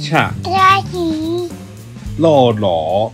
[0.00, 0.32] 恰
[0.90, 1.48] 吉，
[2.18, 3.12] 老老，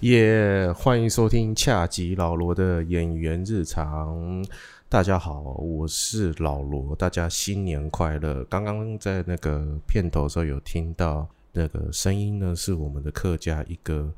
[0.00, 4.44] 耶欢迎收听恰吉老罗的演员日常。
[4.88, 8.44] 大家好，我是老罗，大家新年快乐！
[8.44, 14.12] 刚刚在那个片头的时候有听到那个声音呢，是我们的客家一个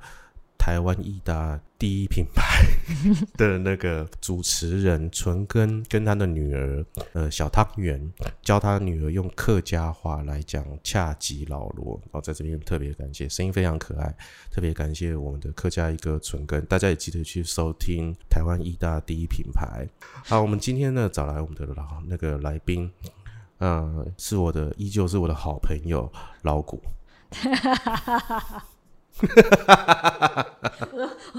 [0.59, 2.66] 台湾艺大第一品牌
[3.39, 8.12] 的那个主持人纯根跟他的女儿呃小汤圆
[8.43, 14.15] 教他女儿用客家话来讲恰吉老罗，然后在这边特别感谢，声音非常可爱，
[14.51, 19.88] 特别感谢我们的客家一个纯根，大家也记得去收听台湾艺大第一品牌。
[20.25, 22.91] 好，我们今天呢找来我们的老那个来宾，
[23.59, 26.83] 呃，是我的依旧是我的好朋友老谷。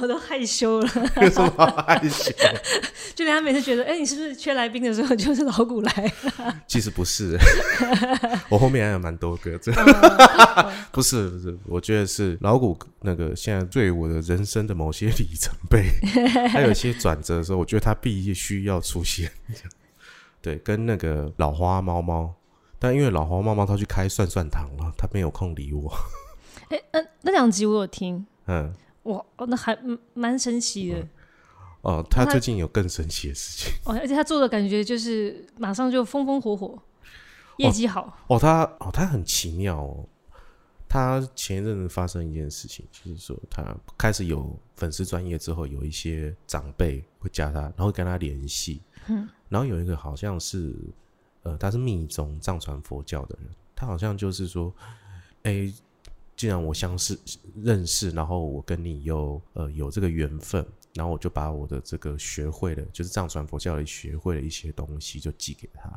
[0.02, 0.90] 我都害羞了，
[1.22, 2.32] 有什么好害羞？
[3.16, 6.56] 就连他每次觉得，哎、你是不是缺来宾的时候，就是老古来了。
[6.68, 7.38] 其实不是，
[8.48, 9.72] 我后面还有蛮多个，这
[10.92, 15.84] 不是不是，我觉得是老古那个现在对我的人生的某些里程碑，
[16.48, 19.30] 还有一些转折的时候，我觉得他必须要出现。
[20.42, 22.34] 对，跟那个老花猫猫，
[22.78, 25.92] 但因为老花猫猫他去开算算堂了，他没有空理我。
[26.70, 31.08] 哎、那那两集我有听，嗯，哇，哦那还嗯蛮神奇的。
[31.82, 33.74] 哦，他他最近有更神奇的事情。
[33.86, 36.78] 哦，而且他做的感觉就是马上就风风火火，
[37.58, 38.18] 业绩好。
[38.28, 40.06] 哦，他哦，他很奇妙哦。
[40.88, 43.64] 他前一阵子发生一件事情，就是说他
[43.96, 48.82] 开始有粉丝专业之后，有一些长辈会加他，然后跟他联系。
[49.08, 50.76] 嗯，然后有一个好像是
[51.44, 54.74] 呃，他是密宗藏传佛教的人，他好像就是说，
[55.44, 55.72] 哎，
[56.40, 57.20] 既然我相识
[57.54, 65.92] 认识，然后我跟你又呃有这个缘分，然后我就把我的这个学会的，就是藏传佛教里学会的一些东西，就寄给他。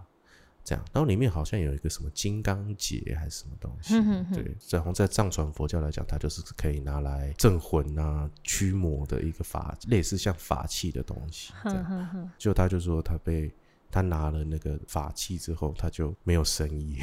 [0.65, 11.53] 这样，然后里面好像有一个什么金刚结还是什么东西，哼哼哼对，然后在藏传佛教来讲，它就是可以拿来镇魂啊、驱魔的一个法，类似像法器的东西。
[11.63, 13.49] 这哼样，哼哼，就他就说他被
[13.93, 16.97] 他拿了那个法器之后，他就没有生意，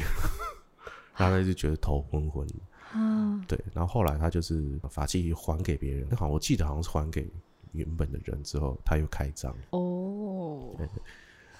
[1.16, 2.54] 然后 他就觉得头昏昏的。
[2.92, 7.28] 啊，对，然后后来他就是法器还给别人，好像，我记得好像是还给
[7.72, 9.56] 原本的人之后，他又开张。
[9.70, 10.76] 哦，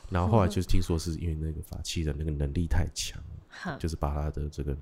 [0.08, 4.76] 然后后来就是听说是因为那个法器的那个能力太强，哈，就是把他的这个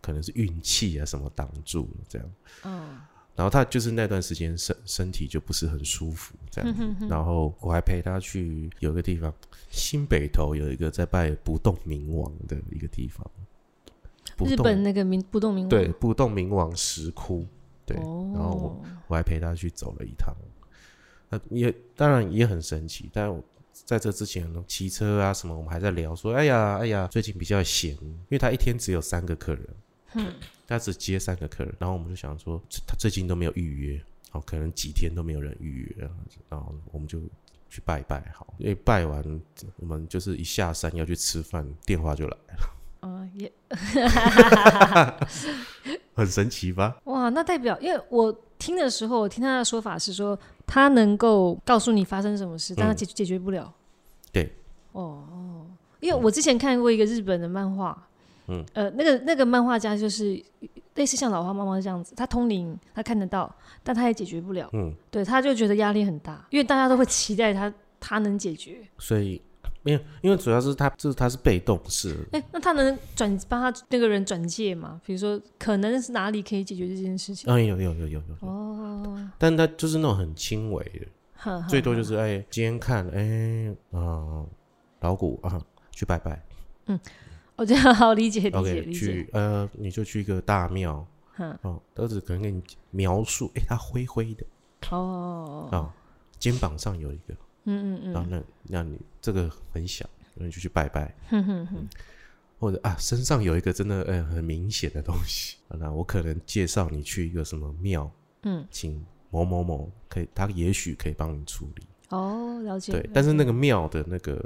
[0.00, 2.32] 可能是运气啊什么挡住了这样。
[2.64, 3.00] 嗯，
[3.36, 9.32] 然后他就是那段时间身身体就不是很舒服这样，然后我还陪他去有一个地方，
[9.70, 13.24] 新北头有一个在拜不动明王的一个地方，
[14.44, 15.68] 日本那个名不动明王。
[15.68, 17.46] 对不动明王石窟，
[17.84, 20.34] 对，哦，然后我我还陪他去走了一趟，
[21.28, 23.42] 那也当然也很神奇，但我
[23.72, 29.68] 在这之前，骑车啊什么，我们还在聊说，哎呀哎呀，最近比较闲，因为他一天只有三个客人，
[30.14, 30.32] 嗯
[30.66, 36.10] 他只接三个客人，然后我们就想说，他最近都没有预约，哦，可能几天都没有人预约，
[36.48, 37.20] 然后我们就
[37.68, 39.40] 去拜拜好，因为拜完
[39.76, 42.66] 我们就是一下山要去吃饭，电话就来了，啊
[43.36, 43.52] 也
[46.14, 46.96] 很神奇吧？
[47.04, 53.72] 哇，那代表因为我听的时候，我听他的说法是说，他能够告诉你发生什么事，但他嗯解解决不了。
[54.32, 54.50] 对，
[54.92, 55.66] 哦，
[56.00, 58.08] 因为我之前看过一个日本的漫画，
[58.48, 60.42] 嗯，呃，那个那个漫画家就是
[60.94, 68.78] 类似像老花妈妈这样子，他通灵，他看得到，但他也解决不了，嗯，对，他就觉得压力很大，因为大家都会期待他他能解决。
[68.98, 69.40] 所以
[69.86, 75.00] 没有，因为主要是他就是他是被动式的，哎、那他能转帮他那个人转介吗？
[75.06, 77.48] 比如说，可能是哪里可以解决这件事情？
[77.48, 78.20] 嗯，有有有有有。
[78.42, 84.44] 有，哦，但他就是那种很轻微的，呵呵最多就是哎，今天看哎，啊、
[85.00, 86.44] 老虎啊，去拜拜。
[86.86, 86.98] 嗯
[87.56, 88.98] 我觉得好理解理解理解。
[88.98, 91.06] 去呃，你就去一个大庙。
[91.36, 91.58] 哼。
[91.62, 94.44] 哦，儿子可能给你描述，哎，他灰灰的。
[94.90, 95.94] 哦，啊、
[96.38, 97.34] 肩膀上有一个，
[97.66, 98.12] 嗯嗯嗯。
[98.12, 101.88] 然后嗯，那那你这个很小，那你就去拜拜，哼哼哼，
[102.58, 108.10] 或者啊，身上有一个真的呃很明显的东西，啊那我可能介绍你去一个什么庙，
[108.42, 111.82] 嗯，请某某某可以，他也许可以帮你处理。
[112.08, 112.92] 哦，了解。
[112.92, 114.42] 对但是那个庙的那个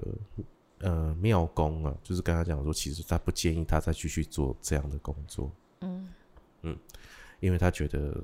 [0.79, 5.51] 呃庙公啊，就是跟他讲说，其实他不建议他再继续做这样的工作，
[5.81, 6.09] 嗯。
[7.41, 8.23] 因为他觉得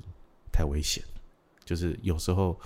[0.53, 1.03] 太危险。
[1.65, 2.61] 就是有时候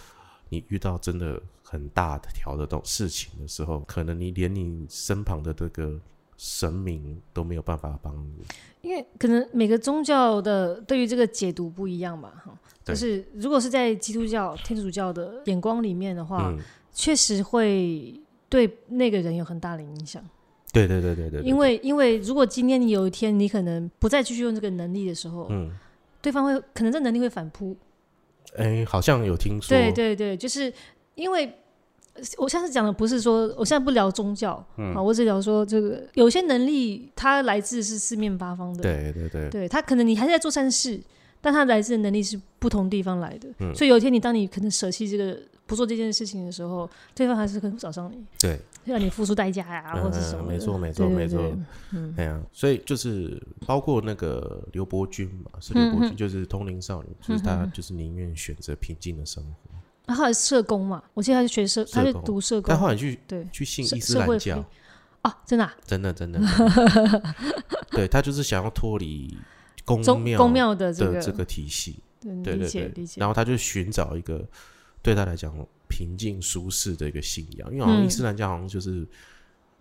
[0.50, 5.98] 你遇到真的很大的条的这种事情的时候，可能你连你身旁的这个
[6.36, 8.44] 神明都没有办法帮你。
[8.82, 12.52] 因为可能每个宗教的对于这个解读不一样吧，哈。
[12.82, 16.58] 就是如果是在基督教、天主教的眼光里面的话，嗯，
[16.92, 18.18] 确实会
[18.48, 20.24] 对那个人有很大的影响。
[20.72, 25.70] 对对对对对，对因为因为如果今天你有一天你可能不再继续用这个能力的时候，嗯，
[26.22, 27.76] 对方会可能这能力会反扑。
[28.56, 30.72] 哎，好像有听说，对对对，就是
[31.14, 31.46] 因为
[32.14, 34.94] 呃我上次讲的不是说，我现在不聊宗教、嗯。
[34.94, 39.48] 啊，我只聊说这个有些能力它来自是四面八方的，对对对。
[39.48, 41.00] 对，他可能你还是在做善事，
[41.40, 43.74] 但他来自的能力是不同地方来的，嗯。
[43.74, 51.56] 所以有一天你当你可能舍弃这个不做这件事情的时候，对方还是可能会找上你，对，让你付出代价呀、嗯或者是什么的、没错没错没错。
[52.16, 59.70] 对呀，所以就是包括那个刘伯君嘛，是刘伯君，就是通灵少女，就是他就是宁愿选择平静的生活，
[60.06, 62.68] 他后后来社工嘛，我记得他是学社，他是读社工。
[62.68, 64.56] 但，后来去对，去信伊斯兰教。
[64.56, 64.66] 福利，
[65.22, 67.34] 啊，真的、啊，真的真的，真的。
[67.92, 69.36] 对他就是想要脱离
[69.84, 74.46] 宫庙宗宫庙的这个的这个体系，对理对对然，后他就寻找一个
[75.02, 75.54] 对他来讲
[75.88, 79.06] 平静舒适的一个信仰，因为好像嗯伊斯兰教好像就是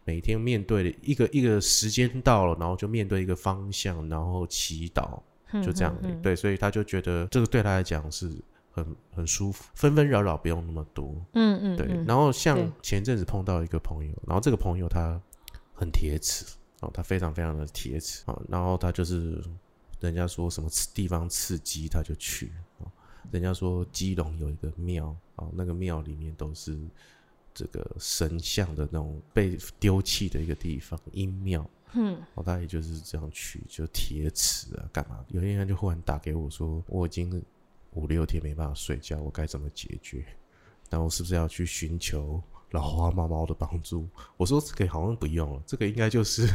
[0.05, 5.19] 每天面对一个一个时间到了，然后就面对一个方向，然后祈祷，
[5.63, 6.13] 就这样而已。
[6.13, 8.31] 嗯嗯嗯对，所以他就觉得这个对他来讲是
[8.71, 11.13] 很很舒服，纷纷扰扰不用那么多。
[11.33, 15.21] 嗯嗯，对，嗯然后像对前阵子碰到一个朋友，然后这个朋友他
[15.73, 16.45] 很铁齿
[16.79, 19.39] 哦，他非常非常的铁齿哦，然后他就是
[19.99, 22.91] 人家说什么地方刺激他就去哦，
[23.31, 26.77] 人家说基隆有一个庙哦，那个庙里面都是
[27.53, 31.69] 这个神像的那种被丢弃的一个地方，阴庙。
[31.93, 35.25] 嗯哦，他也就是这样去，就铁齿啊，干嘛？
[35.29, 37.43] 有一天他就忽然打给我说，我已经
[37.93, 40.23] 五六天没办法睡觉，我该怎么解决？
[40.87, 44.07] 那我是不是要去寻求老花猫猫的帮助？
[44.37, 46.47] 我说这个好像不用了，这个应该就是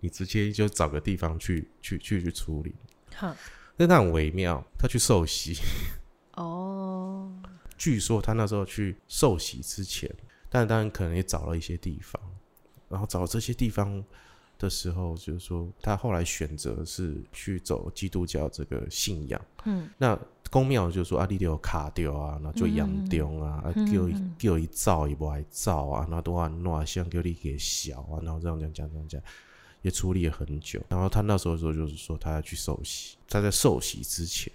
[0.00, 2.74] 你直接就找个地方去去去去处理。
[3.14, 3.34] 好。
[3.76, 5.54] 但他很微妙，他去受洗，
[6.34, 7.32] 哦，
[7.78, 10.12] 据说他那时候去受洗之前，
[10.48, 12.20] 但当然可能也找了一些地方，
[12.88, 14.04] 然后找这些地方
[14.58, 19.40] 的时候，就是说他后来选择是去走基督教这个信仰。
[19.64, 19.88] 嗯。
[19.96, 20.18] 那
[20.50, 29.22] 公庙就说啊，你有卡掉啊，然后就严重啊，啊嗯叫伊嗯叫伊走伊不爱造啊，然后都啊弄像叫你给小啊，然后这样讲讲讲讲，
[29.82, 30.80] 也处理了很久。
[30.88, 34.52] 然后他那时候说就是说他要去受洗，他在受洗之前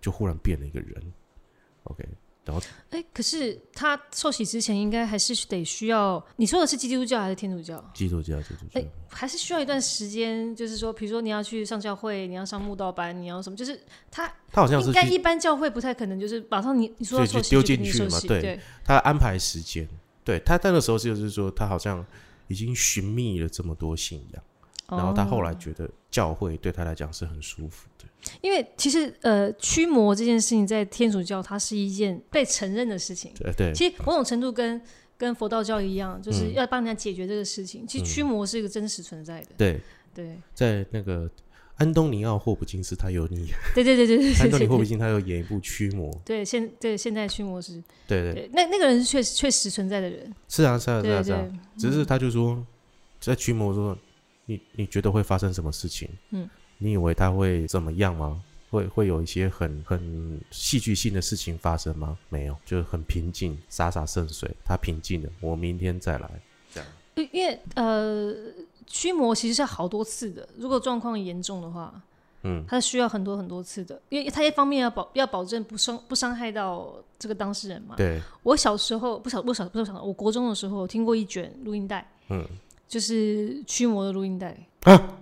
[0.00, 1.12] 就忽然变了一个人
[1.84, 2.06] ，OK，
[2.44, 7.78] 然后哎，可是他受洗之前应该还是得需要，你说的是基督教还是天主教？
[7.92, 13.78] 基督教基督教哎，还是需要一段时间，就是说，比如说你要去上教会，你要上慕道班，你要什么，就是
[14.10, 19.86] 他他好像是应该一般教会不太可能，就是马上你你说要受洗就就丢进去嘛对他安排时间，
[20.24, 22.06] 对他那个时候就是说他好像
[22.48, 24.42] 已经寻觅了这么多信仰。
[24.90, 28.06] 然后他后来哦觉得教会对他来讲是很舒服的，
[28.40, 33.70] 因为其实呃驱魔这件事情在天主教它是一件被承认的事情，对对。
[33.74, 34.80] 其实某种程度跟
[35.18, 37.86] 跟佛道教一样，就是嗯要帮人家解决这个事情。
[37.86, 39.80] 其实驱魔是一个真实存在的，对，
[40.14, 40.38] 对。
[40.54, 41.30] 在那个
[41.78, 44.84] 安东尼奥·霍普金斯，他有你， 对对对对对安东尼·霍普。
[44.84, 52.64] 金斯他有演一部驱魔，对现对现在驱魔师，对对，对那那个人是确实确实存在的人，是啊是啊是啊是啊，只是他就说
[53.20, 53.96] 在驱魔说，
[54.46, 56.08] 你你觉得会发生什么事情？
[56.30, 58.42] 嗯，你以为他会怎么样吗？
[58.70, 62.18] 会会有一些很很戏剧性的事情发生吗？
[62.28, 66.30] 没有，就很平静，洒洒圣水，他平静了，我明天再来，
[66.74, 68.34] 这样，因因为呃
[68.88, 71.94] 驱魔其实是好多次的，如果状况严重的话，
[72.42, 77.94] 嗯，它需要很多很多次的，因为它一方面要保要保证不伤不伤害到这个当事人嘛。
[77.96, 82.46] 对，我小时候不小不小不小，我国中的时候听过一卷录音带，嗯，
[82.88, 84.56] 就是驱魔的录音带。
[84.84, 85.18] 啊，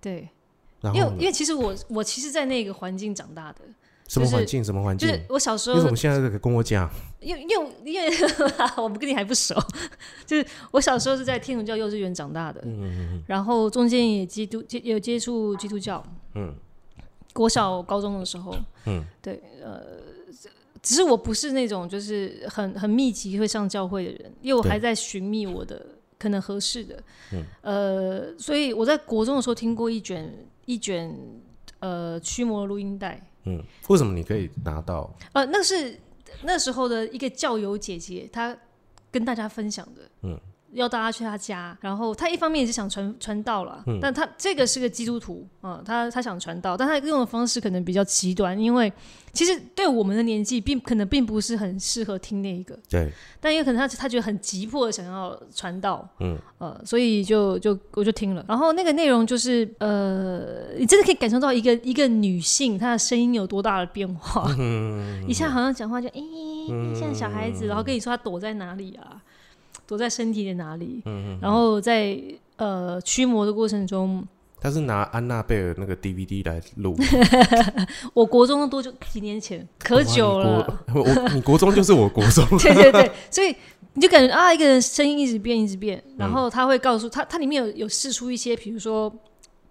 [0.00, 0.28] 对，
[0.92, 3.74] 因为因为其实我我其实，在那个环境长大的，就是
[4.08, 4.62] 什么环境？
[4.64, 5.08] 什么环境？
[5.08, 6.88] 就是我小时候为什么，现在这个跟我讲？
[7.20, 8.10] 因为因为因为
[8.76, 9.54] 我们跟你还不熟，
[10.24, 16.02] 就是我小时候是在天主教幼稚园长大的，嗯嗯嗯然后中间也基督接有接触基督教，
[16.34, 16.54] 嗯
[17.32, 18.54] 国小高中的时候，
[18.86, 19.82] 嗯对，呃，
[20.80, 25.84] 只是我不是那种就是很很密集会上教会的人，因为我还在寻觅我的
[26.18, 30.32] 可能合适的，嗯呃，所以我在国中的时候听过一卷
[30.64, 31.12] 一卷
[31.80, 35.12] 呃驱魔录音带，嗯，为什么你可以拿到？
[35.32, 35.98] 呃，那是
[36.42, 38.56] 那时候的一个教友姐姐，她
[39.10, 40.38] 跟大家分享的，嗯，
[40.76, 43.98] 要大家去他家，然后他一方面也是想传传道了，嗯。
[44.00, 48.92] 但他这个是个基督徒啊、他他想传道，但他用的方式可能比较极端，因为
[49.32, 56.38] 其实对我们的年纪并可能并不是很适合听那一个，对，但因为可能他他觉得很急迫的想要传道，嗯。
[56.58, 65.22] 呃，所以就就我就听了，然后那个内容就是呃，你真的可以感受到一个一个女性她的声音有多大的变化，嗯。
[65.28, 66.22] 一下好像讲话就诶、
[66.98, 69.20] 像小孩子，然后跟你说她躲在哪里啊，
[69.86, 71.02] 躲在身体的哪里，
[71.40, 72.18] 然后在
[72.56, 74.26] 呃驱魔的过程中，
[74.60, 76.96] 他是拿安娜贝尔那个 DVD 来录，
[78.14, 80.84] 我国中多久几年前，可久了。
[80.94, 83.54] 我你国中就是我国中， 对对对，所以
[83.94, 89.12] 你就感觉啊，一个人声音一直变，一直变，然后他会告诉他，他里面有有试出一些，比如说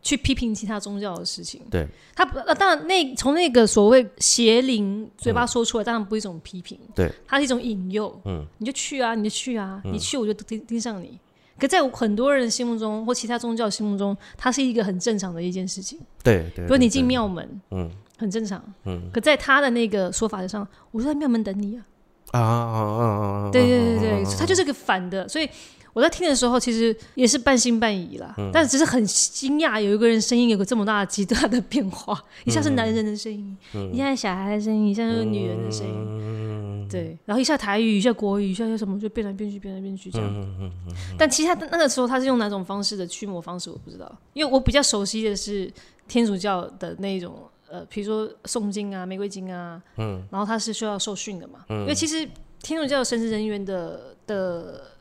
[0.06, 1.60] 去批评其他宗教的事情。
[1.72, 8.22] 对，他不，呃当然那从那个所谓邪灵嘴巴说出来，当然不是一种批评，对，它是一种引诱。
[8.24, 11.20] 嗯，你就去啊，你就去啊，你去我就盯盯上你。
[11.58, 16.00] 可在很多人心目中，或其他宗教心目中，它是一个很正常的一件事情。
[16.24, 16.68] 对对。
[16.68, 18.64] 比如你进对，庙门，嗯很正常。
[18.84, 21.84] 嗯可在他的那个说法上，我就在庙门等你啊。
[22.32, 23.50] 啊啊啊啊啊！
[23.52, 25.48] 对对对对，它就是个反的，所以
[25.94, 33.58] 我在听的时候，其实也是半信半疑啦，但只是很惊讶，有一个人声音有个这么大的极大的变化，一下是男人的声音，
[33.94, 40.72] 一下是小孩的声音，一下就是女人的声音，嗯，对，然后一下台语，一下国语，一下又什么，就变来变去，变来变去这样。
[41.18, 45.72] 但其实他那个时候他是用哪种方式的驱魔方式，我不知道，因为我比较熟悉的是
[46.08, 47.34] 天主教的那种。
[47.76, 51.82] 呃，比如说诵经啊、玫瑰经啊，嗯，然后他是需要受训的嘛，嗯。
[51.82, 52.28] 因为其实
[52.62, 54.92] 天主教的神职人员的的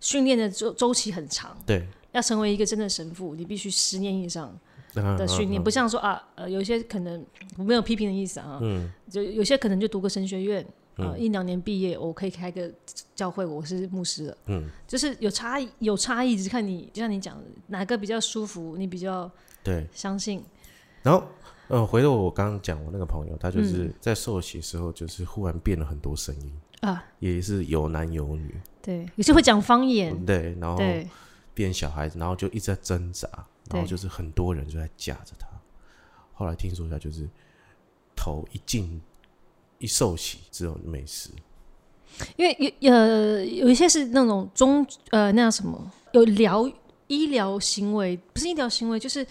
[0.00, 1.86] 训练的周周期很长，对。
[2.12, 4.54] 要成为一个真的神父，你必须十年以上
[4.96, 7.24] 嗯的训练，不像说啊，呃，有一些可能
[7.56, 8.90] 我没有批评的意思啊，嗯。
[9.10, 10.62] 就有些可能就读个神学院，
[10.96, 12.70] 啊，一两年毕业，我可以开个
[13.14, 19.30] 教会，我是牧师了，嗯，就是有差异，有差异，只是看你，就像你讲的，哪个比较舒服，你比较
[19.64, 19.86] 对。
[19.94, 20.44] 相信，
[21.02, 21.26] 然后，
[21.72, 23.94] 呃，回到我刚刚讲，我那个朋友，他就是嗯。
[23.98, 30.78] 在受洗的时候，就是忽然变了很多声音啊，也是有男有女，对，也是会讲方言，对，然后，
[31.54, 33.26] 变小孩子，然后就一直在挣扎，
[33.70, 35.48] 然后就是很多人就在架着他。
[36.34, 37.26] 后来听说他就是
[38.14, 39.00] 头一进
[39.78, 41.30] 一受洗之后没事，
[42.36, 45.90] 因为有呃有一些是那种中呃那叫什么？
[46.12, 46.70] 有疗
[47.06, 49.26] 医疗行为，不是医疗行为，就是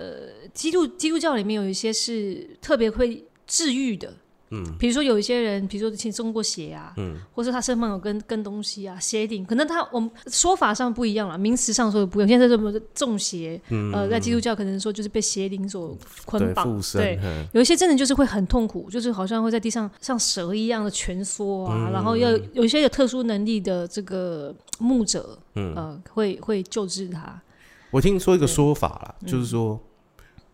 [0.00, 4.12] 呃基督基督教里面有一些是特别会治愈的。
[4.52, 12.28] 嗯，比如说有一些人，比如说以前中过邪啊，嗯，或者他身上有跟跟东西啊，邪灵，可能他我们说法上不一样了，名词上说的不一样。
[12.28, 13.60] 现在这么中邪，
[13.92, 21.92] 呃，在基督教可能说就是被邪灵所捆绑，对，，嗯有一些真的就是会很痛苦，就是好像会在地上像蛇一样的蜷缩啊，嗯。
[21.92, 27.40] 然后要有一些有特殊能力的这个牧者，呃，会会救治他。
[27.92, 29.80] 我听说一个说法啦，就是说，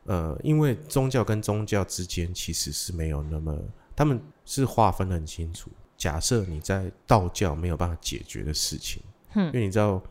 [0.06, 3.56] 呃，因为宗教跟宗教之间其实是没有那么，
[3.94, 5.70] 他们是划分得很清楚。
[5.96, 9.02] 假设你在道教没有办法解决的事情，
[9.34, 10.02] 因为你知道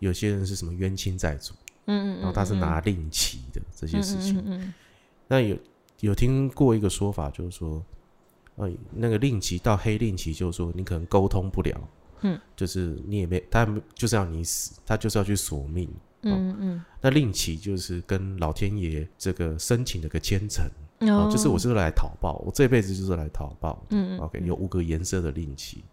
[0.00, 1.54] 有些人是什么冤亲债主，
[1.86, 4.74] 嗯嗯，然后他是拿令旗的这些事情，
[5.28, 5.56] 那有
[6.00, 7.84] 有听过一个说法，就是说，
[8.56, 11.88] 呃，那个令旗到黑令旗，就是说你可能沟通不了，
[12.22, 13.64] 嗯，就是你也没他
[13.94, 15.88] 就是要你死，他就是要去索命，
[16.22, 20.66] 嗯嗯，那令旗就是跟老天爷这个申请了个虔诚，
[21.00, 25.84] 哦，就是我是来讨报，我这辈子就是来讨报，嗯 o k 有五个颜色的令旗，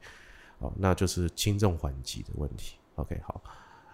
[0.60, 3.42] 哦，那就是轻重缓急的问题，OK，好，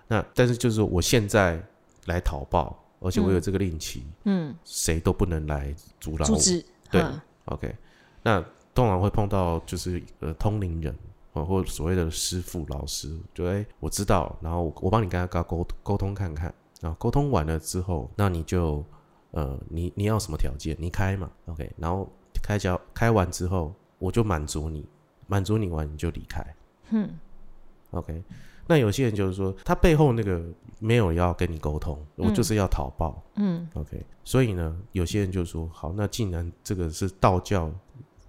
[0.08, 1.62] 那但是就是我现在
[2.06, 7.22] 来讨报，而且我有这个令旗，嗯，谁都不能来阻挠我，阻止，对嗯。
[7.46, 7.76] OK，
[8.22, 8.40] 那
[8.74, 10.96] 通常会碰到就是呃通灵人
[11.34, 18.84] 哦，或所谓的师傅老师，就哎、我知道，然后我我帮你跟他沟沟通看看，然后沟通完了之后，那你就
[19.32, 22.10] 呃你你要什么条件，你开嘛，OK，然后
[22.44, 24.86] 开交开完之后，我就满足你，
[25.28, 26.46] 满足你完你就离开，
[26.90, 27.10] 嗯
[27.92, 28.24] ，OK。
[28.68, 30.42] 那有些人就是说，他背后那个
[30.80, 34.06] 没有要跟你沟通，我就是要讨报，嗯，OK。
[34.24, 37.70] 所以呢，有些人就说，好，那既然这个是道教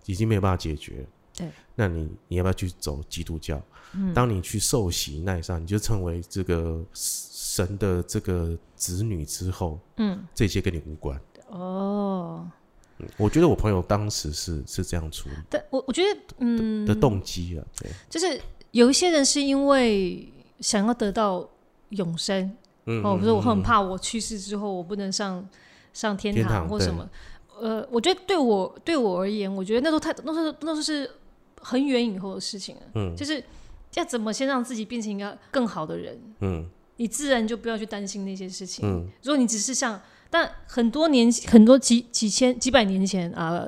[0.07, 1.07] 已经没有办法解决，
[1.37, 3.61] 对，那你你要不要去走基督教？
[3.95, 4.13] 嗯。
[4.15, 11.21] 当你去受洗那一刹，你就成为这个神的这个子女之后，嗯，这些跟你无关。
[11.49, 12.47] 哦，
[13.17, 21.47] 我觉得我朋友当时是是这样处理但我我觉得，嗯，的动机啊，对，就是有一些人是因为想要得到
[21.91, 25.47] 永生，嗯哦，比如说我很怕我去世之后我不能上
[25.93, 27.09] 上天天堂或什么。
[27.61, 31.09] 呃，我觉得对我对我而言，我觉得那都太那是那都是
[31.63, 32.83] 很远以后的事情了。
[32.97, 33.43] 嗯就是
[33.95, 38.87] 要怎么先让自己变成一个更好的人，嗯你自然就不要去担心那些事情。
[38.87, 40.01] 嗯如果你只是像，
[40.31, 43.67] 但很多年很多几几千几百年前啊、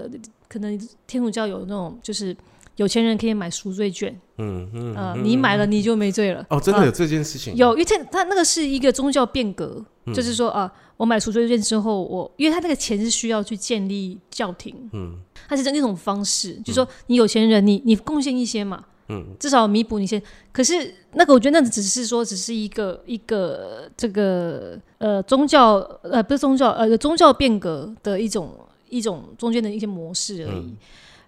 [0.48, 2.36] 可能天主教有那种就是
[2.76, 6.44] 有钱人可以买赎罪券，嗯嗯，呃，你买了你就没罪了。
[6.50, 10.12] 哦，真的啊有这件事情，有，因为它它那个是一个宗教变革，嗯。
[10.14, 15.18] 就是说啊，我买赎罪券之后，我因为他那个钱是需要去建立教廷，嗯。
[15.48, 20.20] 它是那种方式，就是说你有钱人，你你贡献一些嘛，嗯，至少弥补你先。
[20.50, 30.74] 可是那个，我觉得那只是说，只是一个一个这个呃宗教呃不是宗教呃宗教变革的一种一种中间的一些模式而已。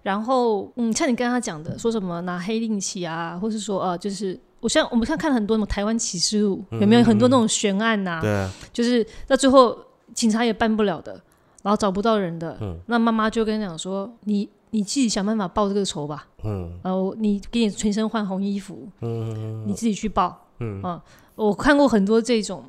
[0.07, 8.33] 然后嗯，像你跟他讲的，说什么拿黑令旗啊，或是说呃，就是我像我们看看了很多什么台湾启示录，有没有很多那种悬案呐、对。
[8.33, 9.77] 啊，就是到最后
[10.15, 11.21] 警察也办不了的，
[11.65, 12.79] 然后找不到人的，嗯。
[12.87, 16.79] 那妈妈就跟你讲说，你你自己想办法报这个仇吧，嗯。
[16.85, 19.67] 然后你给你全身换红衣服，嗯。
[19.67, 20.81] 你自己去报，嗯。
[20.83, 21.03] 啊，
[21.35, 22.63] 我看过很多这种，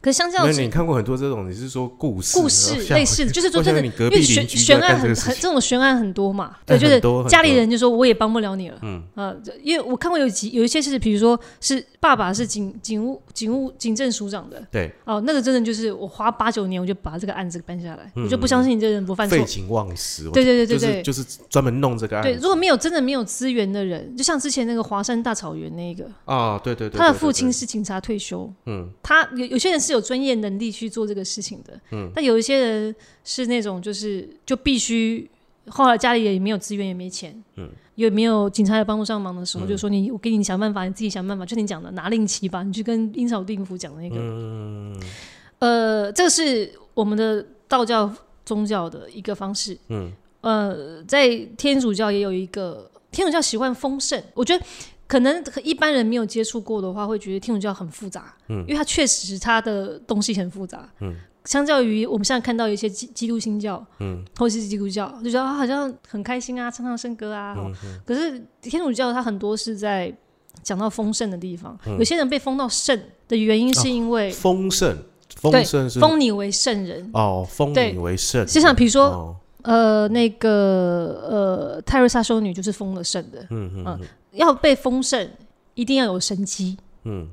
[0.00, 9.02] 可是相较之那你看过很多这种，你是说故事故事类似的，就是说真的，因为悬悬案很很这种悬案很多嘛，哎 对，就是家里人就说我也帮不了你了，嗯。
[9.14, 19.36] 呃，因为我看过有几有一些是，比如说是爸爸是警警务警务警政署长的，对，哦，那个真的就是我花八九年我就把这个案子办下来，我就不相信你这人不犯错。
[19.38, 19.44] 废。
[19.44, 28.88] 寝忘食，我对对对对对就是就是专门弄这个案对，如果没有真的没有资源的人，就像之前那个华山大草原那个，啊，对对对，他的父亲是警察退休，嗯。
[29.02, 32.10] 他有有些人是有专业能力去做这个事情的，嗯。
[32.14, 32.94] 但有一些人
[33.24, 35.26] 是那种就是就必须
[35.68, 39.68] 后来家里也没有资源也没钱，嗯，也没有警察也帮不上忙的时候，嗯。
[39.68, 45.02] 就说你我给你想办法，你自己想办法，就你讲的拿令旗吧，你去跟阴曹地府讲那个，嗯。
[45.60, 48.12] 呃，这个是我们的道教
[48.44, 50.12] 宗教的一个方式，嗯。
[50.42, 54.62] 呃，在天主教也有一个天主教喜欢丰盛，我觉得
[55.06, 58.60] 可能一般人没有接触过的话，会觉得天主教很复杂，嗯。
[58.62, 68.00] 因为它确实它的东西很复杂，嗯，相较于我们现在看到一些基基督新教，嗯，或是基督教，就觉得啊好像很开心啊，唱唱圣歌啊，嗯嗯。
[68.04, 70.12] 可是天主教它很多是在
[70.62, 71.96] 讲到丰盛的地方，嗯。
[71.98, 74.96] 有些人被封到圣的原因是因为丰盛，
[75.36, 77.92] 丰对盛是封你为圣人，哦，封对。
[77.92, 79.36] 你为圣，就像比如说哦。
[79.62, 84.00] 呃，那个呃，泰瑞莎修女就是封了圣的，嗯嗯嗯
[84.36, 85.30] 要被封圣，
[85.74, 86.76] 一定要有神机。
[87.04, 87.28] 嗯。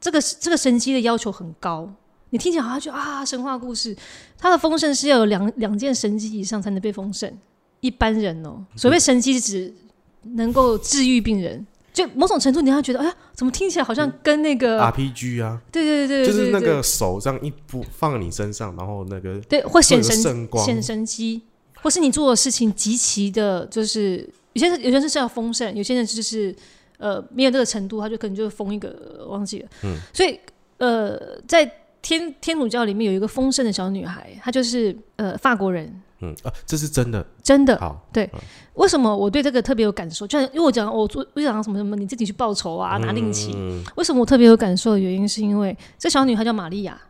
[0.00, 1.88] 这个这个神机的要求很高，
[2.30, 3.96] 你听起来好像就啊神话故事，
[4.36, 7.32] 它的丰盛是要有两两件神机以上才能被丰盛。
[7.78, 9.74] 一般人哦，所谓神机是指
[10.22, 20.64] 能够治愈病人，就某种程度你会觉得，哎呀，怎么听起来好像跟那个，RPG 啊，对对对对，就是那个手这样一步放你身上，然后那个对，或显神光。
[20.64, 21.42] 显神机，
[21.80, 26.54] 或是你做的事情极其的，就是有些人有些人是要丰盛，有些人就是
[26.98, 28.88] 呃没有这个程度，他就可能就封一个
[29.18, 29.68] 呃忘记了。
[29.84, 30.38] 嗯，所以
[30.78, 31.70] 呃，在
[32.02, 37.78] 天天主教里面有一个丰盛的小女孩，她就是呃法国人，嗯啊，这是真的真的。
[37.78, 38.28] 好，对
[38.74, 40.26] 为什么我对这个特别有感受？
[40.26, 43.52] 就像因为我讲我做我讲什么什么，你自己去报仇啊，拿令旗。
[43.54, 47.00] 嗯为什么我特别有感受的原因，是因为这小女孩叫玛利亚，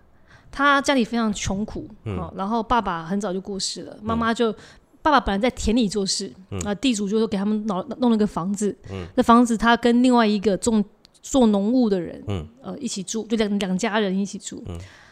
[0.51, 4.55] 她家里非常穷苦，嗯哦，然后爸爸很早就过世了，妈妈就。
[5.03, 6.33] 爸爸本来在田里做事，
[6.65, 8.75] 啊、嗯地主就说给他们弄弄了个房子，
[9.17, 10.83] 那房子他跟另外一个种
[11.21, 12.49] 做农务的人，嗯。
[12.63, 14.63] 呃，一起住，就两两家人一起住。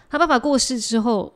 [0.08, 1.32] 他爸爸过世之后，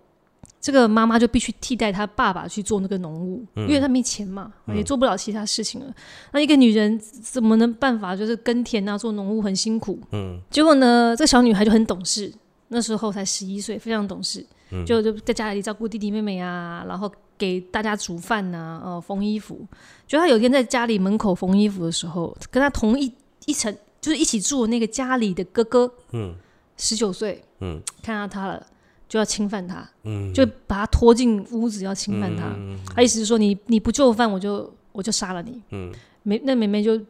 [0.60, 5.92] 这个妈妈就必须替代他爸爸去做那个农务，因为他没钱嘛，也做不了其他事情了。
[6.32, 9.98] 那一个女人怎么能办法就是耕田啊，做农务很辛苦。
[10.12, 10.40] 嗯。
[10.50, 12.32] 结果呢，这小女孩就很懂事，
[12.68, 14.86] 那时候才十一岁，非常懂事，嗯。
[14.86, 19.66] 就就在家里照顾弟弟妹妹啊，然后给大家煮饭呐、呃，缝衣服。
[20.06, 23.12] 就他有一天在家里门口缝衣服的时候，跟他同一
[23.46, 26.34] 一层，就是一起住的那个家里的哥哥，嗯。
[26.76, 27.80] 十九岁，嗯。
[28.02, 28.66] 看到他了，
[29.08, 32.46] 就要侵犯他，嗯，就把他拖进屋子要侵犯他。
[32.56, 32.78] 嗯。
[32.94, 35.62] 他意思是说你你不就范，我就我就杀了你。
[35.70, 35.92] 嗯。
[36.24, 37.00] 妹那妹妹就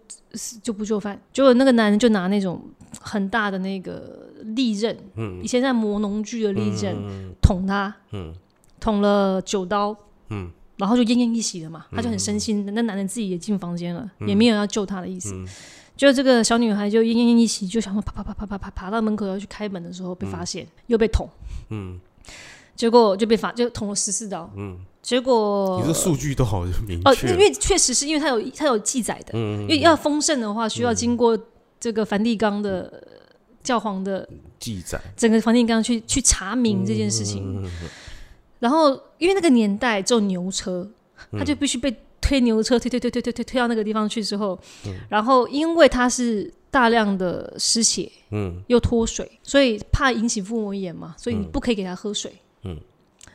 [0.63, 2.61] 就不就范，结果那个男人就拿那种
[3.01, 5.41] 很大的那个利刃，嗯。
[5.43, 7.33] 以前在磨农具的利刃、嗯。
[7.41, 8.35] 捅他，嗯。
[8.81, 9.97] 捅了九刀，
[10.35, 10.51] 嗯。
[10.77, 15.33] 然后就奄奄一息了嘛，他就很生气，那男人自己也进房间了，也没有要救他的意思。
[15.35, 15.47] 嗯。
[15.97, 21.29] 就这个小女孩就奄奄一息，就想说爬爬爬爬爬爬爬到门口要去开门的时候被发现，又被捅，
[21.69, 22.01] 嗯。
[22.75, 31.39] 结果就被罚就捅了十四刀，嗯，结果你这数据都好明哦，确，因为确实是因为他有他有记载的，嗯因为要丰盛的话，需要经过
[31.79, 35.01] 这个梵蒂冈的呃教皇的记载。
[35.17, 37.63] 整个梵蒂冈去去查明这件事情。
[37.63, 37.71] 嗯
[38.59, 40.89] 然后因为那个年代只有牛车，
[41.33, 52.33] 嗯他就必须被推牛车推推推推推推推到那个地方去之后，嗯然后因为他是大量的失血嗯又脱水，所以怕引起腹膜炎嘛，所以你嗯不可以给他喝水。
[52.63, 52.79] 嗯，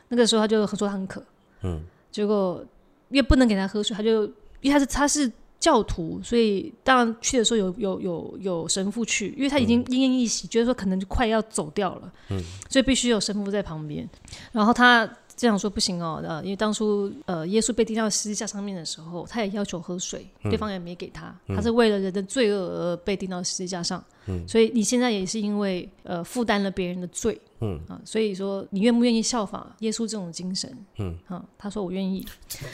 [0.08, 1.22] 那个时候他就说他很渴，
[1.62, 2.64] 嗯结果
[3.10, 4.24] 因为不能给他喝水，他就
[4.60, 14.08] 因为他是他是教徒，所以当然去的时候有有有有神父去，因为他已经奄奄一息，觉得说可能就快要走掉了，嗯所以必须有神父在旁边。
[14.52, 15.08] 然后他
[15.40, 24.04] 这样说不行哦，呃，因为当初呃耶稣被钉到十字架上面的时候，他也要求喝水，对方也没给他，他是为了人的罪恶而被钉到十字架上，
[24.46, 27.80] 所以你现在也是因为呃负担了别人的罪，嗯。
[27.88, 30.70] 啊，所以说你愿不愿意效仿耶稣这种精神？
[30.98, 31.16] 嗯。
[31.26, 32.22] 啊，他说我愿意，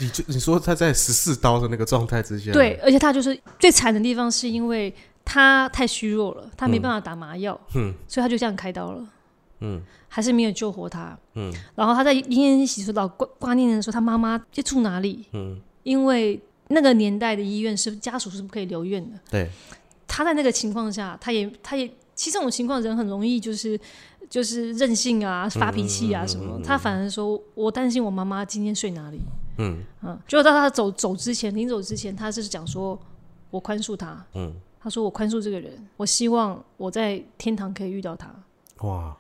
[0.01, 4.93] 你就你说他在十四刀的那个状态之下，对，，而且他就是最惨的地方是因为
[5.25, 7.95] 他太虚弱了，他没办法打麻药，嗯。
[8.09, 9.07] 所以他就这样开刀了。
[9.61, 11.17] 嗯还是没有救活他。
[11.35, 15.25] 嗯然后他在奄奄一息说到挂挂念的时候，他妈妈就住哪里？
[15.33, 19.19] 嗯，因为那个年代的医院是家属是不可以留院的。
[19.31, 19.51] 对，
[20.07, 23.79] 他在那个情况下，他也他也其实这种情况人很容易就是
[24.29, 26.61] 就是任性啊、发脾气啊什么。
[26.65, 29.21] 他反而说我担心我妈妈今天睡哪里。
[29.59, 32.99] 嗯嗯，结果到他走走之前，临走之前，他是讲说
[33.51, 34.23] 我宽恕他。
[34.35, 38.29] 嗯，他说我宽恕这个人，我希望我在天堂可以遇到他。
[38.87, 39.17] 哇，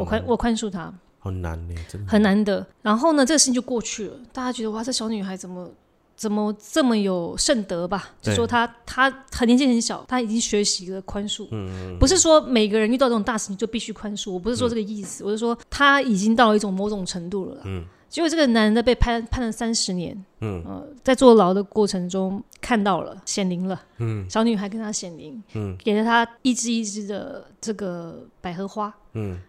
[0.00, 0.92] 我宽我宽恕他。
[1.18, 2.10] 好难呢，真的。
[2.10, 2.66] 很难得。
[2.82, 5.70] 然后呢，这个事情就过去了，大家觉得哇，这小女孩怎么
[6.14, 8.10] 怎么这么有圣德吧？
[8.20, 11.48] 就对说她她很年纪很小，她已经学习了宽恕。
[11.50, 17.54] 嗯不是说每个人遇到这种大事情就必须宽恕，我不是说这个意思，我是说她已经到了一种某种程度了。
[17.54, 17.62] 啦。
[17.64, 17.84] 嗯。
[18.10, 20.62] 结果这个男的被判判了三十年，嗯。
[20.66, 24.28] 呃，在坐牢的过程中看到了显灵了，嗯。
[24.28, 25.74] 小女孩跟他显灵，嗯。
[25.82, 29.40] 给了他一支一支的这个百合花，嗯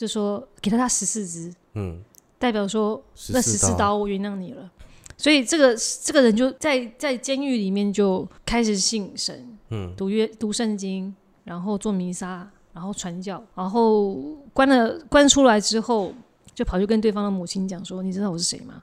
[0.00, 2.02] 就说给了他十四支，嗯，
[2.38, 4.70] 代表说那十四刀，刀我原谅你了。
[5.18, 14.14] 所以这个这个人就在在监狱里面就开始信神，嗯读约读圣经，然后做弥撒，然后传教，然后
[14.54, 16.14] 关了关出来之后，
[16.54, 18.82] 就跑去跟对方的母亲讲说：“你知道我是谁吗？”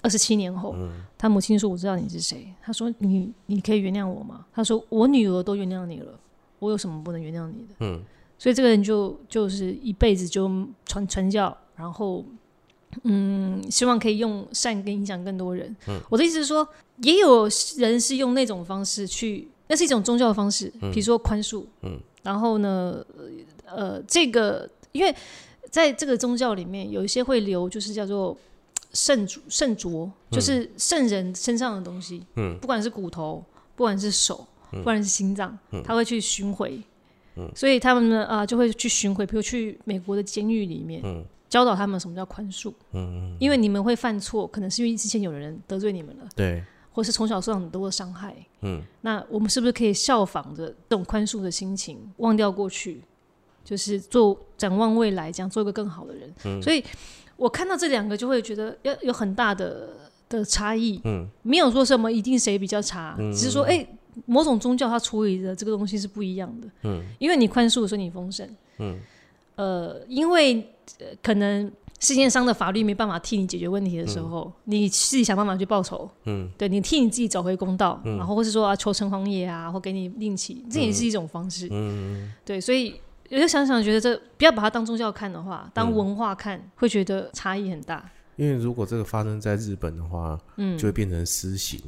[0.00, 0.74] 二十七年后，
[1.18, 6.18] 他母亲说：“我知道你是谁。”他说：“你你可以原谅我吗？”他说：“我女儿都原谅你了，
[6.58, 8.02] 我有什么不能原谅你的？”嗯
[8.38, 10.48] 所以这个人就就是一辈子就
[10.84, 12.24] 传传教，然后
[13.04, 15.74] 嗯，希望可以用善跟影响更多人。
[16.08, 16.66] 我的意思是说，
[16.98, 21.64] 也有人是用那种方式去，那是一种宗教的方式，比如说宽恕。
[21.82, 23.04] 嗯，然后呢，
[23.66, 25.14] 呃，这个因为
[25.70, 28.36] 在这个宗教里面，有一些会留，就是叫做
[28.92, 32.22] 圣主圣卓，就是圣人身上的东西。
[32.36, 33.44] 嗯，不管是骨头，
[33.74, 36.80] 不管是手，不管是心脏，他会去巡回。
[37.54, 42.72] 所以他们呢啊、就会去巡回，比如去美国的监狱里面，嗯教导他们什么叫宽恕。
[42.92, 48.34] 嗯，因为你们会犯错，可能是因为之前有人得罪你们了，对，或是从小受到很多的伤害。
[48.62, 53.02] 嗯那我们是不是可以效仿着这种宽恕的心情，忘掉过去，
[53.64, 56.34] 就是做展望未来，这样做一个更好的人？
[56.44, 56.82] 嗯所以
[57.36, 59.90] 我看到这两个，就会觉得要有很大的
[60.28, 61.00] 的差异。
[61.04, 63.86] 嗯没有说什么一定谁比较差，只是说哎、
[64.26, 66.68] 某种宗教它处理的这个东西是不一样的。
[66.84, 68.48] 嗯因为你宽恕，所以你丰盛。
[68.78, 68.98] 嗯
[69.56, 70.56] 呃，因为、
[70.98, 76.10] 呃、可能世界上的法律没办法替你解决问题的时候，你自己想办法去报仇。
[76.24, 81.68] 嗯对你替你自己找回公道，然后或是说啊求城隍爷啊，或给你另起，这也是一种方式。
[81.70, 88.10] 嗯对，所以有就想想，觉得这不要把它当宗教看的话，当文化看，会觉得差异很大。
[88.36, 91.80] 因为如果这个发生在日本的话，嗯就会变成私刑。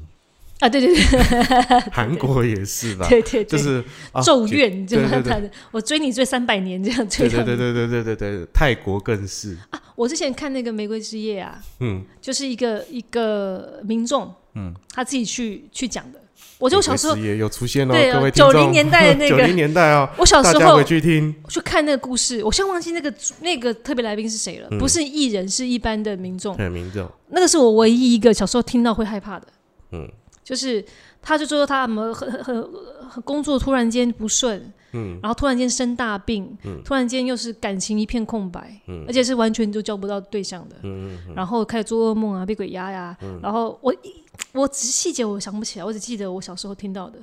[0.60, 1.02] 啊，对对对。
[1.92, 3.06] 韩国也是吧？
[3.08, 5.32] 对对对，就是啊咒怨，就对对对。
[5.32, 7.44] 他的我追你追三百年这样追对。
[7.44, 16.20] 对对对对对对对，泰国更是，啊，我之前看那个《玫瑰之夜》啊，嗯，就是一个一个民众，嗯，他自己去去讲的。
[16.58, 26.54] 我就小时候美国之夜有出现哦，对各位听众，90年代的那个 九零年代哦， 我小时候回去听，去看那个故事，我现在忘记那个那个特别来宾是谁了，不是艺人，是一般的民众。
[26.56, 29.46] 很民众，那个是我唯一一个小时候听到会害怕的，
[29.92, 30.10] 嗯
[30.46, 30.84] 就是
[31.20, 32.64] 他就说他们很很很
[33.10, 35.18] 很工作突然间不顺，嗯。
[35.20, 39.04] 然后突然间生大病，突然间又是感情一片空白，嗯。
[39.08, 44.14] 而且是完全就交不到对象的，嗯嗯然后开始做噩梦啊，被鬼压呀、然后我一
[44.52, 47.18] 我只是细节我想不起来，我只记得我小时候听到的，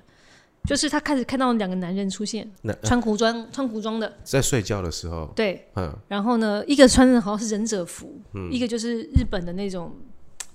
[0.65, 5.95] 就是他开始看到两个男人出现，那穿古装穿古装的，在睡觉的时候，对，嗯。
[6.09, 8.19] 然后呢，一个穿的好像是忍者服，
[8.51, 9.95] 一个就是日本的那种，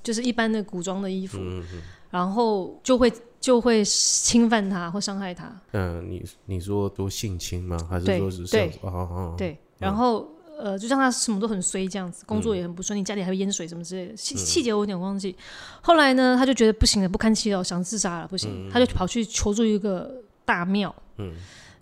[0.03, 1.65] 就是一般的古装的衣服，嗯
[2.11, 7.79] 然后就会就会侵犯他或伤害他，嗯，你你说多性侵吗？
[7.89, 15.37] 还是对说是对哦哦，对，然后呃，就让他什么都很衰这样子，工作也很不顺利，家里还会淹水什么之类的，细细节我有点忘记。
[15.81, 21.33] 后来呢，他就觉得不行了，不堪其扰，想自杀了，不行，他就跑去求助一个大庙，嗯。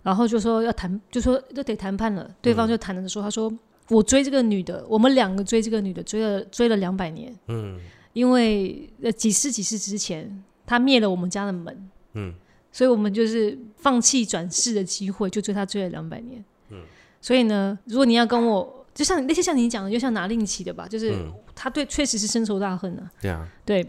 [0.03, 3.51] 然后就说要谈，就说就得谈判了，对方就谈的说，他说
[3.89, 7.77] 我追这个女的，我们两个追这个女的，追了追了两百年，嗯
[8.17, 12.33] 因为呃几世几世之前，他灭了我们家的门，嗯。
[12.71, 16.43] 所以我们就是放弃转世的机会，就追他追了两百年。
[16.69, 16.81] 嗯。
[17.21, 21.31] 所以呢，如果你要跟我就像那些像你讲的，就像拿令旗的吧，就是嗯。
[21.53, 23.11] 他对确实是深仇大恨啊。
[23.21, 23.85] 对啊，对，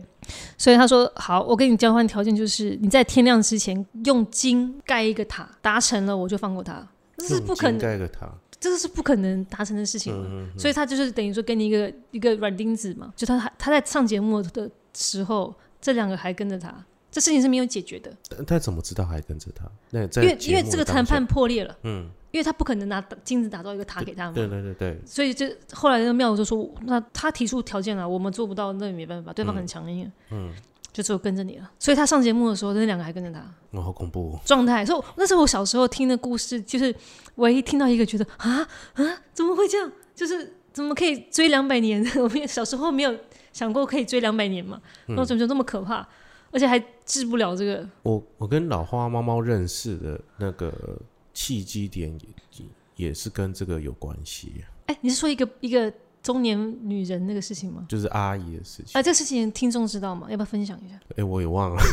[0.56, 6.86] 所以他说好，我跟你交换条件，就是你在天亮之前用金盖一个塔，达成了我就放过他。
[7.18, 10.26] 这是不可能，盖个塔，这个是不可能达成的事情嘛。
[10.28, 16.74] 嗯所以他就是等于说给你一个一个软钉子嘛，就他还他在上节目的时候，这两个还跟着他，
[17.10, 19.64] 这事情是没有解决的，但他怎么知道还跟着他？
[19.90, 24.32] 那在因为因为这个谈判破裂了，嗯，因为他不可能拿金子打造一个塔给他嘛。
[24.32, 24.74] 对对对。
[24.74, 30.52] 对，所以就后来那个妙就说，那他提出条件了，我们做不到，那也没办法，对方很强硬，嗯，
[30.98, 31.70] 就只有跟着你了。
[31.78, 33.38] 所以他上节目的时候，那两个还跟着他
[33.70, 34.84] 哇，好恐怖哦，状态。
[34.84, 36.92] 所以那时候我小时候听的故事，就是
[37.36, 39.92] 唯一听到一个觉得啊啊，怎么会这样？
[40.12, 42.04] 就是怎么可以追两百年？
[42.18, 43.16] 我们小时候没有
[43.52, 46.04] 想过可以追两百年嘛，然后怎么就那么可怕？
[46.50, 50.98] 而且还治不了这个，我我跟老花猫猫认识的那个
[51.32, 52.10] 契机点
[52.56, 57.86] 也也是跟这个有关系，哎，你是说一个一个中年女人那个事情吗？
[57.88, 58.92] 就是阿姨的事情。
[58.92, 60.26] 啊，这个事情听众知道吗？
[60.30, 60.94] 要不要分享一下？
[61.16, 61.82] 哎、我也忘了。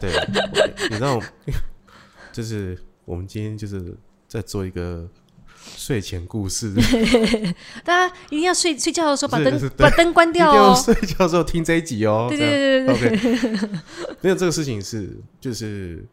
[0.00, 0.10] 对，
[0.90, 1.20] 你知道，
[2.32, 3.96] 就是我们今天就是
[4.28, 5.08] 在做一个
[5.76, 6.72] 睡前故事，
[7.84, 10.74] 大家一定要睡睡觉的时候把灯把灯关掉哦。
[10.74, 12.26] 睡觉的时候听这一集哦。
[12.28, 13.68] 对对对对对 OK，
[14.20, 16.06] 没有这个事情是，就是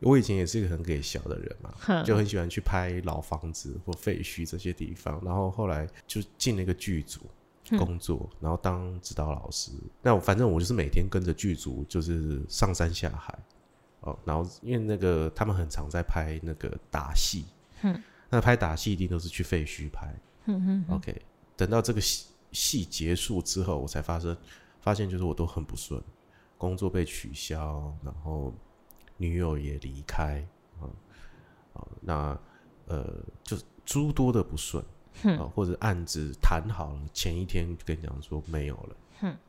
[0.00, 7.20] 我以前也是一个很给小的人嘛，就很喜欢去拍老房子或废墟这些地方，然后后来就进了一个剧组
[7.78, 9.70] 工作，然后当指导老师。
[10.02, 13.38] 那我反正我就是每天跟着剧组，就是上山下海。
[14.00, 14.18] 哦。
[14.24, 17.44] 然后因为那个他们很常在拍那个打戏，
[17.82, 20.12] 嗯，那拍打戏一定都是去废墟拍，
[20.46, 21.14] 嗯哼 OK，
[21.56, 24.36] 等到这个戏戏结束之后，我才发生
[24.80, 26.02] 发现，就是我都很不顺，
[26.56, 28.52] 工作被取消，然后
[29.20, 30.42] 女友也离开，
[30.80, 30.88] 啊、
[31.74, 32.40] 啊、那
[32.86, 33.54] 呃，就
[33.84, 34.82] 诸多的不顺，
[35.38, 38.96] 啊、或者案子谈好了，前一天就跟你讲说没有了。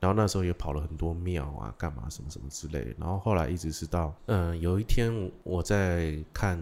[0.01, 2.93] 然后那时候也跑了很多庙啊，干嘛什么什么之类的。
[2.99, 6.59] 然后后来一直是到，嗯、有一天我在看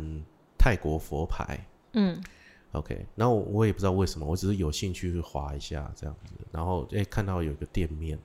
[0.59, 1.59] 泰国佛牌，
[1.93, 2.21] 嗯
[2.73, 8.19] OK，然后我也不知道为什么，我只是有兴趣去划一下这样子，然后诶看到有一个店面，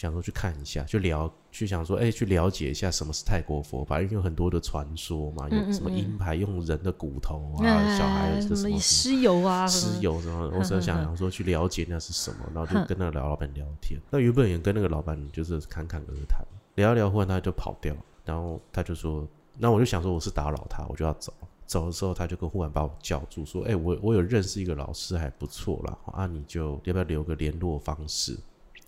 [0.00, 14.00] 想说去看一下，去了去想说诶去了解一下什么是泰国佛法，因为有很多的传说嘛，有什么阴牌用人的骨头啊，小孩的什么尸油啊，尸油什么的， 我只是想想说去了解那是什么，然后就跟那个老板聊天。
[14.10, 16.42] 那原本也跟那个老板就是侃侃而谈，
[16.76, 21.32] 聊一聊，忽然他就跑掉，然后他就说，那我就想说我是打扰他，我就要走。
[21.66, 28.36] 走的时候，他就跟忽然把我叫住，说：“哎、我我有认识一个老师，还不错啦，啊，你就要不要留个联络方式？”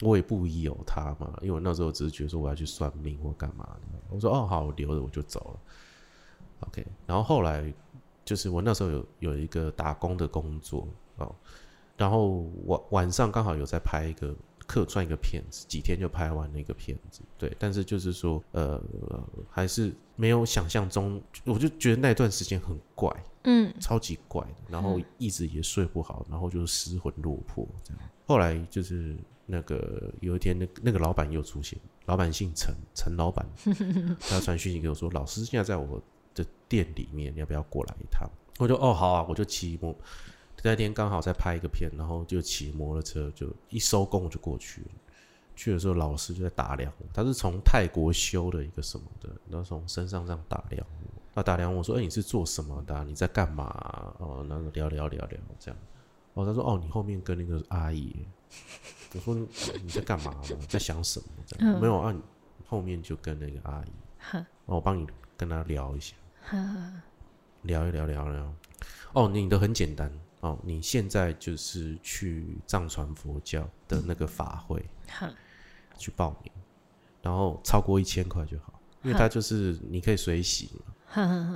[0.02, 3.98] 我也不疑有他嘛，因为我那时候只是觉得说我要去算命或干嘛的。
[4.10, 5.60] 我说：“哦，好，我留着我就走了。
[6.66, 7.72] ”OK，然后后来
[8.24, 10.86] 就是我那时候有有一个打工的工作
[11.16, 11.34] 哦，
[11.96, 14.34] 然后晚晚上刚好有在拍一个
[14.66, 18.80] 客串一个片子，几天就拍完了一个片子，对，但是就是说呃
[19.50, 23.12] 还是没有想象中，我就觉得那段时间很怪，
[23.44, 28.02] 嗯超级怪的，然后一直也睡不好，然后就失魂落魄这样。
[28.26, 33.46] 后来就是那个有一天，那那个老板又出现，老板姓陈，陈老板，
[34.20, 36.02] 他传讯息给我说，老师现在在我
[36.34, 38.28] 的店里面，你要不要过来一趟？
[38.58, 39.94] 我就哦好啊，我就骑摩。
[40.64, 44.88] 那天刚好在拍一个片，然后就骑摩托车，就一收工我就过去了。
[45.56, 51.10] 去的时候，老师就在打量我，他是从泰国修的一个什么的，然后从身上这样打量我。
[51.34, 55.80] 他打量我说：“哎、你是做什么的啊、你在干嘛啊、哦，那个聊聊聊聊这样。
[56.34, 58.26] 哦，他说：“哦，你后面跟那个阿姨耶。”
[59.14, 59.34] 我说
[59.82, 60.56] ：“你在干嘛呢？
[60.68, 62.20] 在想什么？”这样、嗯没有啊，你
[62.66, 66.14] 后面就跟那个阿姨，我帮你跟她聊一下，
[67.62, 68.54] 聊一聊聊聊。
[69.12, 74.84] 哦，你的很简单哦，你现在就是去藏传佛教的那个法会
[75.18, 75.32] 哼
[75.98, 76.52] 去报名，
[77.20, 80.94] 然后超过一千块就好，因为它就是你可以随喜嘛。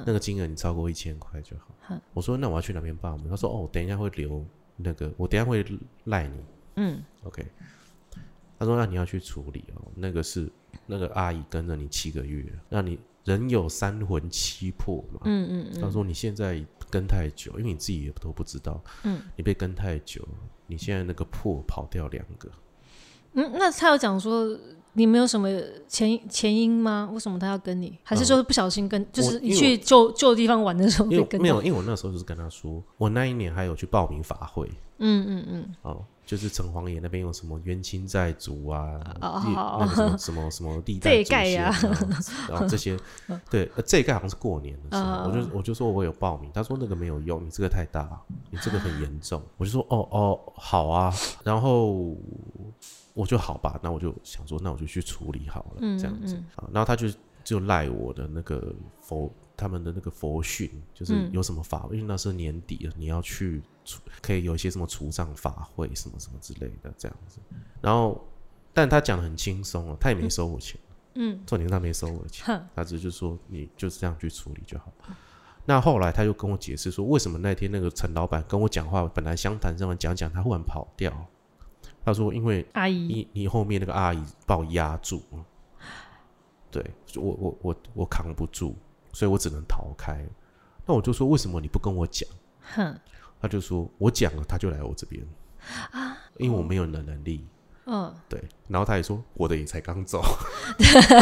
[0.05, 1.99] 那个金额你超过一千块就好。
[2.13, 3.31] 我说那我要去哪边报名？
[3.31, 4.45] 他说哦，等一下会留
[4.77, 5.65] 那个，我等一下会
[6.05, 6.45] 赖你。
[6.77, 7.45] 嗯 OK。
[8.59, 10.51] 他说那你要去处理哦，那个是
[10.87, 15.21] 那个阿姨跟着你七个月，那你人有三魂七魄嘛。
[15.25, 20.27] 嗯嗯嗯他说你现在跟太久，因为你自己也都不知道，嗯，你被跟太久，
[20.67, 22.51] 你现在那个魄跑掉两个。
[23.35, 24.59] 嗯，那他有讲说
[24.97, 25.49] 你没有什么
[25.87, 27.09] 前前因吗？
[27.13, 27.99] 为什么他要跟你？
[28.03, 29.07] 还是说不小心跟？
[29.13, 35.75] 就是你去旧旧地方玩的时候被跟没有，因为我那时候就是跟他说，我那一年还有去报名法会，嗯嗯嗯。
[35.83, 41.71] 哦，就是城隍爷那边有什么冤亲债主啊，哦历好那个什么什么什么地 盖呀。
[41.73, 42.09] 先啊，
[42.49, 42.99] 然后这些，
[43.51, 48.09] 对，呃这一盖好像是过年的时候，我嗯就我就说我有报名，他说那个没有用，你这个太大，
[48.51, 51.13] 你这个很严重，我就说哦哦好啊，
[51.45, 52.17] 然后
[53.17, 57.09] 我就好吧，那我就想说那我就去处理好了，嗯这样子嗯啊，然后他就
[57.43, 67.41] 就赖我的那个佛他们的那个佛训，就是嗯有什么法，因为那是年底了，你要去除可以有一些什么除障法会什么什么之类的这样子。
[67.81, 68.23] 然后，
[68.75, 70.79] 但他讲的很轻松哦，他也没收我钱，
[71.15, 74.93] 嗯，重点是他没收我的钱，他只是就说你就是这样去处理就好。
[75.65, 81.27] 那后来他就跟我解释说，为什么那天那个陈老板跟我讲话，本来相谈上面讲讲，他忽然跑掉。
[82.07, 85.21] 他说，因为阿姨，你你后面那个阿姨把我压住，
[86.71, 86.81] 对
[87.17, 88.77] 我我我我扛不住，
[89.13, 90.25] 所以我只能逃开。
[90.87, 92.29] 那我就说为什么你不跟我讲？
[92.75, 92.97] 哼，
[93.41, 95.21] 他就说我讲了，他就来我这边。
[95.91, 97.45] 啊，因为我没有能能力。
[97.87, 100.23] 嗯，对，然后他也说我的也才刚走，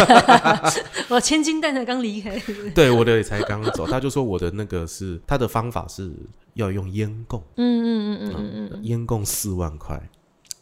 [1.09, 2.39] 我千金蛋才刚离开，
[2.75, 3.87] 对，我的也才刚走。
[3.87, 6.15] 他就说我的那个是他的方法是
[6.55, 8.85] 要用烟供，嗯嗯嗯嗯嗯嗯。
[8.85, 10.09] 烟供四万块，嗯，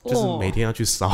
[0.04, 1.10] 就是每天要去烧，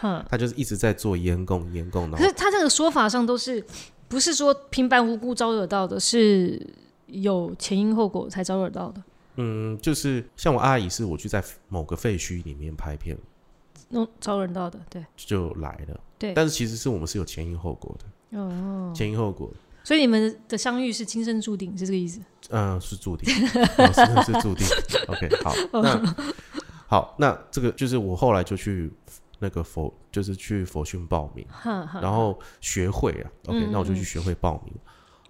[0.00, 0.24] 哼。
[0.30, 3.64] 他就是一直在做烟供，烟供，可是他这个说法上都是
[4.08, 6.64] 不是说平白无故招惹到的，是
[7.06, 9.02] 有前因后果才招惹到的，
[9.36, 13.16] 嗯，就是像我阿姨是我去在某个废墟里面拍片。
[13.92, 16.32] 弄招惹到的，对，就来了，对。
[16.32, 19.50] 但是其实是我们是有前因后果的，哦，前因后果，
[19.82, 22.20] 所以你们的相遇是今生注定，是这个意思？
[22.50, 23.34] 嗯、是注定，
[23.78, 24.64] 哦是是注定。
[25.08, 26.16] OK，好，那
[26.90, 28.92] 好，那这个就是我后来就去
[29.38, 31.46] 那个佛，就是去佛训报名，
[32.02, 34.74] 然后学会啊，OK，嗯那我就去学会报名。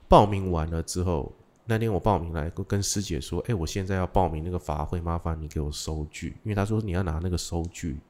[0.09, 1.31] 报名完了之后，
[1.66, 8.01] 那天我报名来跟跟师姐说，哎、我现在要报名那个法会，麻烦你给我收据，因为他说你要拿那个收据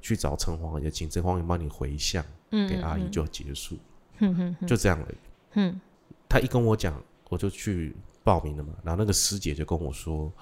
[0.00, 3.76] 去找城隍爷，请城隍爷帮你回向嗯给阿姨就结束，
[4.20, 5.08] 哼哼哼就这样了。
[5.54, 5.80] 嗯，
[6.28, 6.94] 他一跟我讲，
[7.30, 8.74] 我就去报名了嘛。
[8.84, 10.32] 然后那个师姐就跟我说：“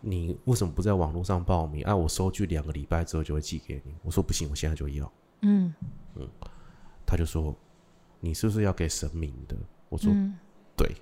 [0.00, 1.84] 你为什么不在网络上报名？
[1.84, 5.10] 啊，我收据两个礼拜之后就会寄给你。”我说：“不行，我现在就要。
[5.42, 5.72] 嗯
[6.14, 6.28] 嗯”
[7.06, 7.54] 他就说
[8.20, 9.56] ：“你是不是要给神明的？”
[9.88, 10.38] 我说：“嗯
[10.76, 10.94] 对。”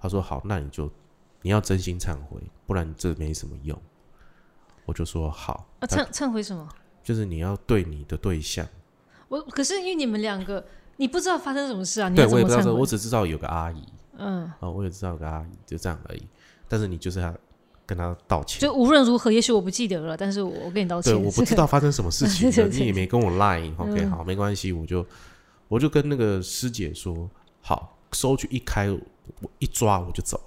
[0.00, 0.90] 他说：“好，那你就
[1.42, 3.80] 你要真心忏悔，不然这没什么用。”
[4.86, 5.66] 我就说：“好。
[5.80, 6.68] 啊，忏忏悔什么？
[7.02, 8.66] 就是你要对你的对象，
[9.28, 10.62] 我可是因为你们两个，
[10.96, 12.10] 你不知道发生什么事啊？
[12.10, 12.26] 你对？
[12.26, 13.82] 我也不知道，我只知道有个阿姨
[14.18, 16.28] 嗯，啊、我也知道有个阿姨，就这样而已。
[16.68, 17.34] 但是你就是要
[17.90, 21.12] 跟他道歉，就无论如何，也许我不记得了，但是我我跟你道歉。
[21.12, 22.80] 对，我不知道发生 什么事情了，对对对。
[22.80, 23.74] 你也没跟我 line。
[23.76, 25.04] OK，嗯好，没关系，我就
[25.66, 27.28] 我就跟那个师姐说，
[27.60, 30.40] 好，收据一开，我一抓我就走，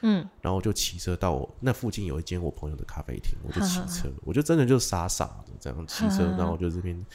[0.00, 0.28] 嗯。
[0.42, 7.06] 然后我就骑车到我那附近有一间我朋友的咖啡厅， 我就骑车，我就真的就傻傻的这样骑车然后我就这边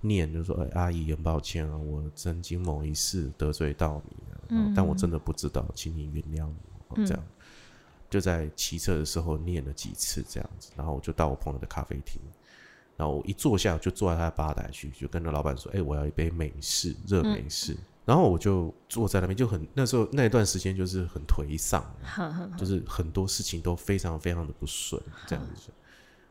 [0.00, 4.00] 念，就说，哎，阿姨，很抱歉啊，我曾经某一次得罪到
[4.48, 6.48] 你但我真的不知道，请你原谅
[6.88, 7.22] 我，这样。
[8.08, 12.20] 就在骑车的时候念了几次这样子，然后我就到我朋友的咖啡厅，
[12.96, 17.76] 然后我一坐下就坐在他的吧台去，就跟那老板说：“哎、我要一杯美式，热美式。
[18.04, 21.84] 然后我就坐在那边，就很那时候那一段时间就是很颓丧，
[22.56, 25.72] 就是很多事情都非常非常的不顺，这样子。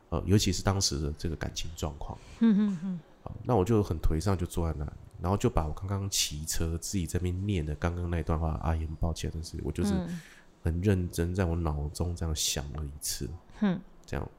[0.10, 10.22] 呃，尤其是当时的这个感情状况，嗯嗯嗯，好那我就很颓丧，就坐在那里，然后就把我刚刚骑车自己在那边念的刚刚那一段话，阿姨很抱歉，但是我就是嗯
[10.66, 14.30] 很认真在我脑中这样想了一次，哼，这样。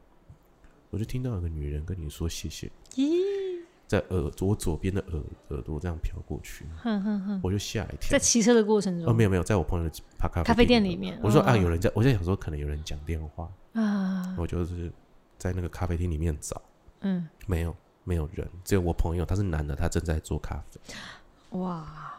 [0.90, 8.10] 我就听到有个女人跟你说谢谢，咦，在耳我左边的耳耳朵这样飘过去，哼哼哼，我就吓一跳。
[8.10, 8.18] 在。
[8.18, 9.04] 骑车的过程中？
[9.04, 14.90] 哦，中没有没有，在我朋友的咖咖咖啡店里里面我说啊，哦有人在，我在想说可能有人讲电话，啊，我就是
[15.38, 16.60] 在那个咖啡厅里面找，
[17.02, 20.80] 嗯，没有没有人，只有我朋友，他是男的，他正在做咖啡。
[21.58, 22.12] 哇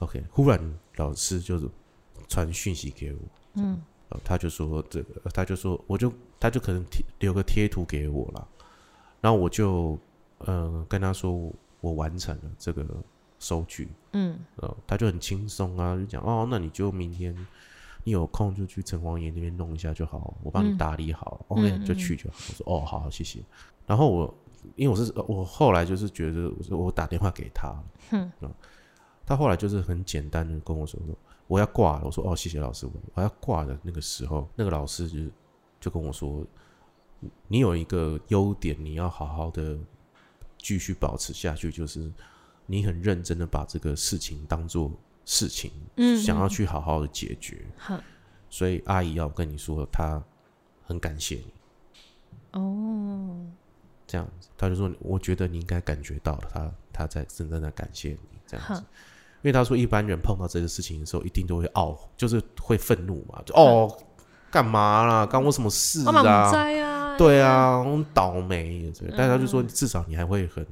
[0.00, 1.68] ，OK，忽然老师就是
[2.30, 3.18] 传讯息给我，
[3.56, 3.82] 嗯。
[4.08, 8.48] 呃，他就说这个，他就说，我就他就可能贴留个贴图给我了，
[9.20, 9.96] 然后我就
[10.38, 12.84] 呃跟他说我完成了这个
[13.38, 14.36] 收据，嗯。
[14.56, 17.32] 呃，他就很轻松啊，就讲哦，那你就明天
[18.02, 22.36] 你有空就去城隍爷那边弄一下就好，我帮你嗯打理好、o k 嗯就去就好。
[22.48, 23.38] 我说哦，好好，谢谢。
[23.86, 24.34] 然后我
[24.74, 27.80] 因为我是我后来就是觉得我说我打电话给他，
[28.10, 28.32] 哼。
[28.40, 28.52] 嗯，
[29.24, 31.14] 他后来就是很简单的跟我说说
[31.50, 35.18] 我要挂了，我说哦，谢谢老师，我我要挂的那个时候，那个老师就
[35.80, 36.46] 就跟我说，
[37.48, 39.76] 你有一个优点，你要好好的
[40.56, 42.08] 继续保持下去，就是
[42.66, 44.92] 你很认真的把这个事情当做
[45.24, 47.66] 事情，嗯，想要嗯去好好的解决。
[47.78, 48.00] 哼
[48.48, 50.22] 所以阿姨要跟你说，她
[50.84, 51.52] 很感谢你。
[52.52, 53.44] 哦，
[54.06, 58.84] 这样子，他就说，我觉得你应该感觉到了，他他在真正的感谢你这样子
[59.44, 63.90] 为他说，一般人碰到这个事情的时候，一定都会懊，就是会愤怒嘛，就哦，
[64.50, 65.24] 干嘛啦？
[65.24, 66.12] 干我什么事啊？
[66.20, 68.92] 啊，对啊，倒霉。
[68.98, 70.66] 对但是他就嗯说，至少你还会很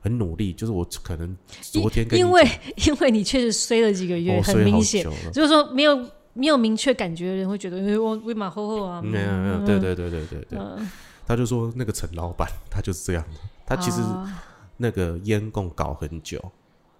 [0.00, 0.52] 很努力。
[0.52, 2.46] 就是我可能昨天跟你因为
[2.86, 5.96] 因为你确实衰了几个月，哦很明显就是说没有
[6.34, 10.58] 没有明确感觉的人会觉得，哎我为马后后啊，没有没有，对对对对对对。
[10.58, 10.90] 嗯，
[11.26, 14.42] 他就说那个陈老板他就是这样的，他其实啊
[14.76, 16.40] 那个烟供搞很久，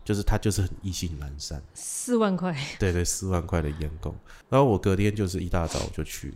[0.05, 1.63] 就是他就是很意兴阑珊。
[1.73, 4.15] 四万块，对对，四万块的烟供。
[4.49, 6.35] 然后我隔天就是一大早就去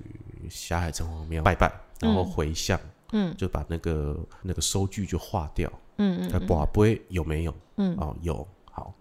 [0.48, 2.80] 霞海城隍庙拜拜，然后回向，
[3.12, 5.70] 嗯就把那个那个收据就划掉。
[5.98, 7.54] 嗯嗯哎，不不会有没有？
[7.76, 8.94] 嗯哦，有，好，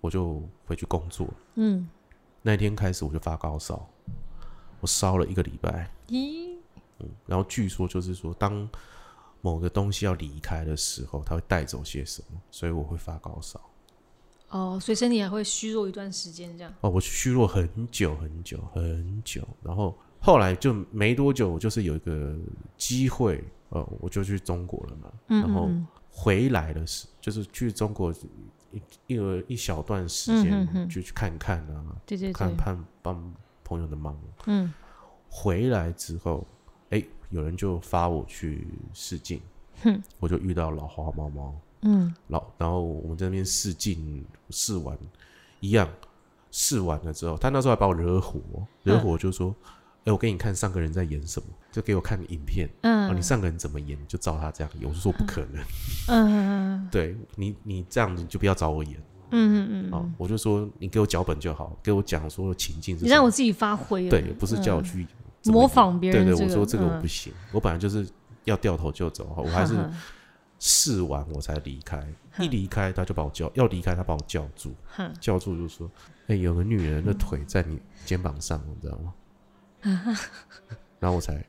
[0.00, 1.28] 我就回去工作。
[1.56, 1.88] 嗯，
[2.42, 3.88] 那一天开始我就发高烧，
[4.80, 5.90] 我烧了一个礼拜。
[6.08, 6.56] 咦，
[7.00, 8.68] 嗯然后据说就是说，当
[9.40, 13.60] 某个东西要离开的时候，它会带走些什么，所以我会发高烧。
[14.50, 22.36] 哦，所以身体还会虚弱一段时间，这样，哦，我虚弱很久很久很久，然后后来就没多久，我就是有一个
[22.76, 28.12] 机会，呃，我就去中国了嘛，嗯然后嗯回来的时，就是去中国
[28.72, 34.18] 一一个一小段时嗯间，就去看看啊，对对对，看看帮朋友的忙。
[34.46, 34.72] 嗯。
[35.30, 36.46] 回来之后，
[36.88, 39.40] 哎，有人就发我去试镜，
[39.82, 40.02] 哼。
[40.18, 42.14] 我就遇到老花猫猫，嗯。
[42.28, 44.96] 老，然后我们在那边试镜试完，
[45.60, 45.88] 一样
[46.50, 48.40] 试完了之后，他那时候还把我惹火，
[48.82, 49.54] 惹火就说
[50.04, 55.64] ：“哎、我给你看上个人在演什么，就给我看影片，嗯，你嗯上个人怎么演，就照他这样演。”我就说不可能，
[56.08, 58.94] 嗯 对你你这样你就不要找我演。
[59.30, 64.84] 嗯嗯嗯啊、我就说你给我脚本就好，给我讲说情境是你让我自己发挥，对，不是叫我嗯。
[64.84, 65.06] 去
[65.52, 67.00] 模仿别人对对，这个我说这个我嗯。
[67.02, 68.08] 不行，我本来就是
[68.44, 69.92] 要掉头就走，我还是哼
[70.58, 72.02] 试完我才离开。
[72.38, 74.72] 一离开他就把我叫，要离开他把我叫住，
[75.20, 75.90] 叫住就说
[76.28, 79.12] ：“哎、有个女人的腿在你肩膀上，你知道吗？”
[81.00, 81.44] 然后我才，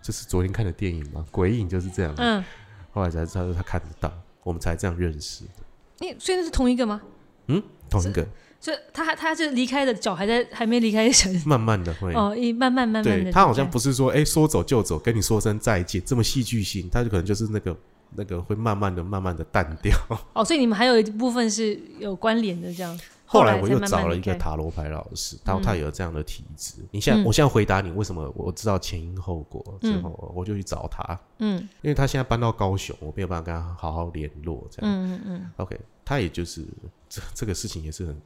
[0.00, 2.14] 这是昨天看的电影嘛，鬼影就是这样。
[2.16, 2.44] 嗯，
[2.92, 4.12] 后来才知道他看得到，
[4.44, 5.50] 我们才这样认识的。
[5.98, 7.00] 你所以那是同一个吗？
[7.48, 8.24] 嗯，同一个，
[8.60, 12.14] 所以他还他就离开的脚还在还没离开神 慢慢的会。
[12.14, 17.76] 哦，一慢慢慢慢的，对他好像不是说，哎、说走就走，跟你说声再见，这么戏剧性，他就可能就是那个
[18.14, 19.96] 那个会慢慢的、慢慢的淡掉。
[20.34, 22.98] 哦，所以你们还有一部分是有关联的这样。
[23.24, 25.62] 后来我又找了一个塔罗牌老师，他嗯。
[25.62, 26.74] 他有这样的体质。
[26.90, 27.24] 你现在，嗯。
[27.24, 31.60] 我现在回答你为什么我知道前因后果之后，我就去找他，嗯。
[31.80, 34.92] 因为他现在搬到高雄，我没有办法跟他好好联络，这样。
[34.92, 35.50] 嗯嗯嗯。
[35.58, 36.66] OK，他也就是
[37.08, 38.20] 这这个事情也是很，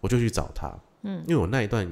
[0.00, 0.68] 我就去找他，
[1.02, 1.22] 嗯。
[1.28, 1.88] 因为我那一段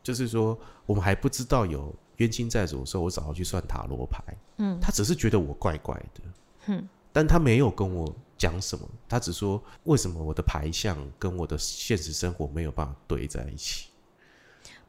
[0.00, 0.56] 就是说
[0.86, 4.22] 我们还不知道有冤亲债主的时候，我找他去算塔罗牌，
[4.58, 4.78] 嗯。
[4.80, 6.20] 他只是觉得我怪怪的，
[6.68, 13.88] 嗯但他没有跟我讲什么，他只说为什么我的牌相跟我的现实生活没有办法对在一起。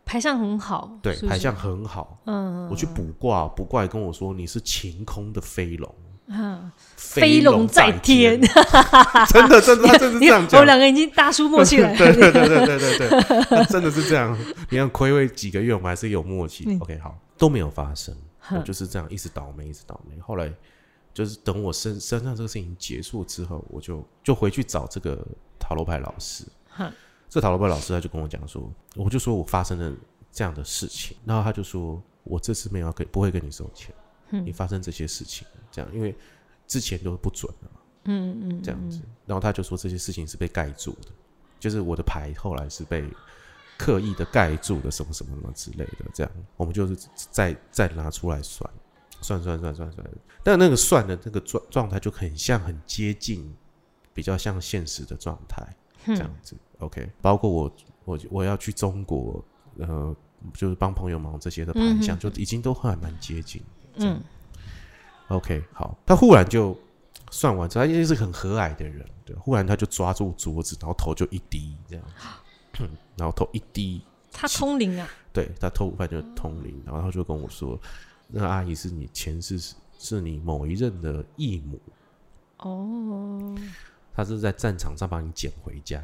[0.05, 2.19] 牌相很好，对，是是牌相很好。
[2.25, 5.95] 嗯我去卜卦，卜卦也跟我说你是晴空的飞龙，
[6.27, 8.39] 嗯，飞龙在在天，
[9.29, 10.65] 真的，真的，他真的是这样我讲们。
[10.67, 11.95] 两个已经大叔默契了。
[11.95, 14.37] 对对对对对对对，他真的是这样。
[14.69, 16.65] 你看，亏位几个月，我们还是有默契。
[16.67, 18.15] 嗯 OK，好，都没有发生，
[18.51, 20.19] 我就是这样一直倒霉，一直倒霉。
[20.19, 20.51] 后来
[21.13, 25.25] 就是等我身身上这个事情结束之后，我就就回去找这个
[25.59, 26.45] 塔罗牌老师。
[26.69, 26.91] 哼
[27.27, 29.95] 这塔罗牌老师他就跟我讲说，我就说我发生了
[30.31, 33.93] 这样的事情，然后他就说我这次没有要跟不会跟你收钱，
[34.31, 36.15] 嗯你发生这些事情这样，因为
[36.67, 39.01] 之前都不准的嘛，嗯嗯，这样子。
[39.25, 41.09] 然后他就说这些事情是被盖住的，
[41.59, 43.07] 就是我的牌后来是被
[43.77, 46.05] 刻意的盖住的，什么什么什么之类的。
[46.13, 48.67] 这样，我们就是再再拿出来算，
[49.21, 50.07] 算算算算算。
[50.43, 53.53] 但那个算的那个状状态就很像，很接近，
[54.13, 55.65] 比较像现实的状态
[56.05, 56.55] 这样子。
[56.79, 57.71] OK，包括我
[58.05, 59.43] 我我要去中国，
[59.77, 60.15] 呃，
[60.53, 63.61] 就是帮朋友忙这些的牌嗯相，就已经都还蛮接近。
[63.95, 64.21] 嗯
[65.27, 66.75] OK，好，他忽然就
[67.29, 74.01] 算完之后，他因为是很和蔼的人，对，忽然他就抓住桌子，然后头就一低这样子， 然后头一低，
[74.31, 77.79] 他通灵啊，对他头发就通灵，然后他就跟我说，
[78.31, 81.79] 那个阿姨是你前世是是你某一任的义母，
[82.57, 83.57] 哦，
[84.13, 86.01] 她是在战场上把你捡回家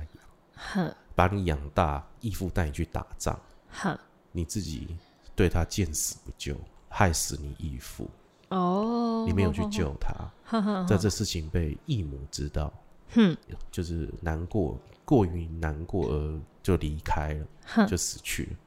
[1.13, 3.97] 把你养大，义父带你去打仗，哼，
[4.31, 4.97] 你自己
[5.35, 6.57] 对他见死不救，
[6.89, 8.09] 害死你义父，
[8.49, 12.73] 哦，你没有去救他， 在这事情被义母知道。
[13.13, 13.37] 哼。
[13.71, 18.57] 就是难过，过于难过而就离开了，哼，就死去了，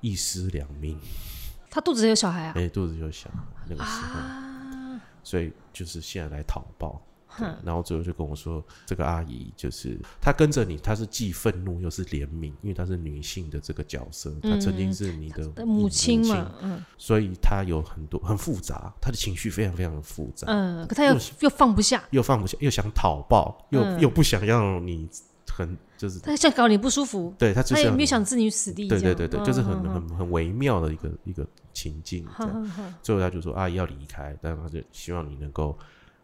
[0.00, 0.98] 一尸两命。
[1.70, 2.52] 他肚子有小孩啊？
[2.56, 3.30] 哎、肚子有小，
[3.68, 7.00] 那个时候，啊，所以就是现在来讨报。
[7.64, 16.84] 然后最后就跟我说，这个阿姨就是她跟着你，她是既愤怒又是怜悯，因为她是女性的这个角色，她曾经是你的的母亲嘛，嗯。
[16.98, 24.00] 所以她有很多很复杂，她的情绪非常非常的复杂，嗯，可她又又又放不下，又放不下，又想讨报，又、嗯。
[24.00, 25.08] 又不想要你
[25.48, 29.94] 很就是她想搞你不舒服，对她就他也是没有想置你于死地，对对对对，就是很嗯。
[29.94, 32.72] 很很微妙的一个一个情境这样。
[33.02, 35.78] 最后他就说阿姨要离开，但他就希望你能够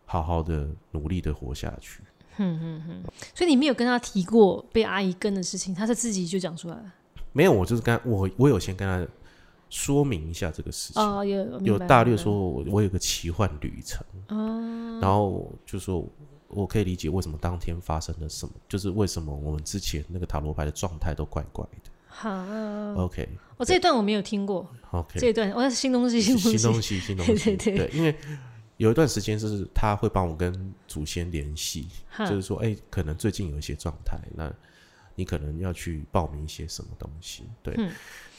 [0.05, 2.03] 好好的努力的活下去。
[2.37, 3.03] 哼哼哼，
[3.35, 6.93] 所以你没有跟他提过被阿姨跟的事情，他是自己就讲出来了。
[7.33, 9.11] 没有，我就是跟我我有先跟他
[9.71, 16.07] 说明一下这个事情，哦，有有大略说我我有个奇幻旅程，哦，然后就说
[16.49, 21.91] 我可以理解为什么当天发生了什么，就是为什么我们之前那个塔罗牌的状态都怪怪的。
[22.19, 22.31] 好
[22.97, 27.77] ，OK 我这一段我没有听过，OK，这一段我在新东西，新东西，新东西，新东 对西，对。
[27.77, 28.15] 对因为
[28.79, 31.89] 有一段时间是他会帮我跟祖先联系，
[32.21, 34.51] 就是说，哎、可能最近有一些状态，那
[35.15, 37.75] 你可能要去报名一些什么东西，对。
[37.77, 37.93] 嗯。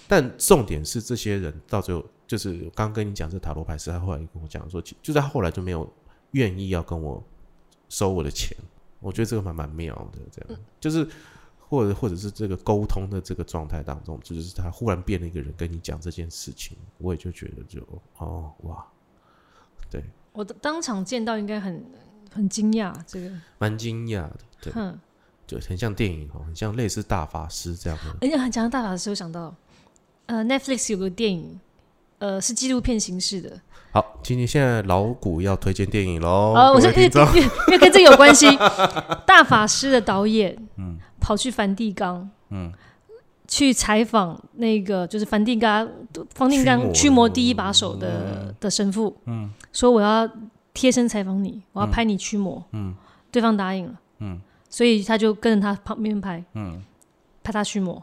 [0.08, 5.88] 但重点是，这些人到最后，就是我刚刚跟你讲这塔罗牌师，他后来跟我讲说，就是他后来就没有
[6.32, 7.24] 愿意要跟我
[7.90, 8.58] 收我的钱，
[9.00, 11.08] 我觉得这个蛮蛮妙的，这样、就是
[11.70, 17.82] 或者或者是这个沟通的这个状态当中，就是他忽然变了一个人跟你讲这件事情，我也就觉得就
[18.18, 18.86] 哦哇，
[19.90, 20.04] 对，
[20.34, 21.84] 我当场见到应该很
[22.32, 24.74] 很惊讶，这个，蛮惊讶的，对。
[24.74, 25.00] 哼，
[25.46, 28.18] 就很像电影哦，很像类似大法师这样的。
[28.20, 29.56] 哎呀，讲到大法师，我想到，
[30.26, 31.58] 呃，Netflix 有个电影，
[32.20, 33.62] 呃，是纪录片形式的，
[33.94, 36.54] 好，今天现在老谷要推荐电影喽。
[36.54, 38.46] 呃，我各是因为因为跟这个有关系，
[39.26, 42.72] 大法师的导演，嗯，跑去梵蒂冈，嗯，
[43.48, 45.90] 去采访那个就是梵蒂冈
[46.34, 50.30] 梵蒂冈驱魔第一把手的的神父，嗯，说我要
[50.74, 52.94] 贴身采访你，我要拍你驱魔，嗯，
[53.32, 54.40] 对方答应了，嗯，
[54.70, 56.82] 所以他就跟着他旁边拍，嗯，
[57.44, 58.02] 拍他驱魔，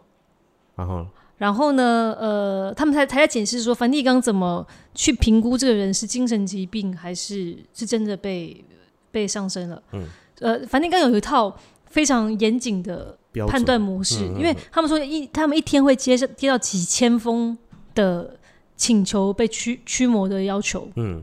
[0.76, 1.06] 然后？
[1.36, 8.64] 然后呢，呃，他们才才在解释说，梵蒂冈怎么去评估这个人是精神疾病还是是真的被
[9.10, 9.82] 被上身了。
[9.92, 10.06] 嗯，
[10.38, 11.54] 呃，梵蒂冈有一套
[11.94, 13.16] 非常严谨的
[13.48, 17.56] 判断模式，嗯嗯因为他们说一他们一天会接接到几千封
[17.94, 18.36] 的
[18.76, 21.22] 请求被驱驱魔的要求，嗯。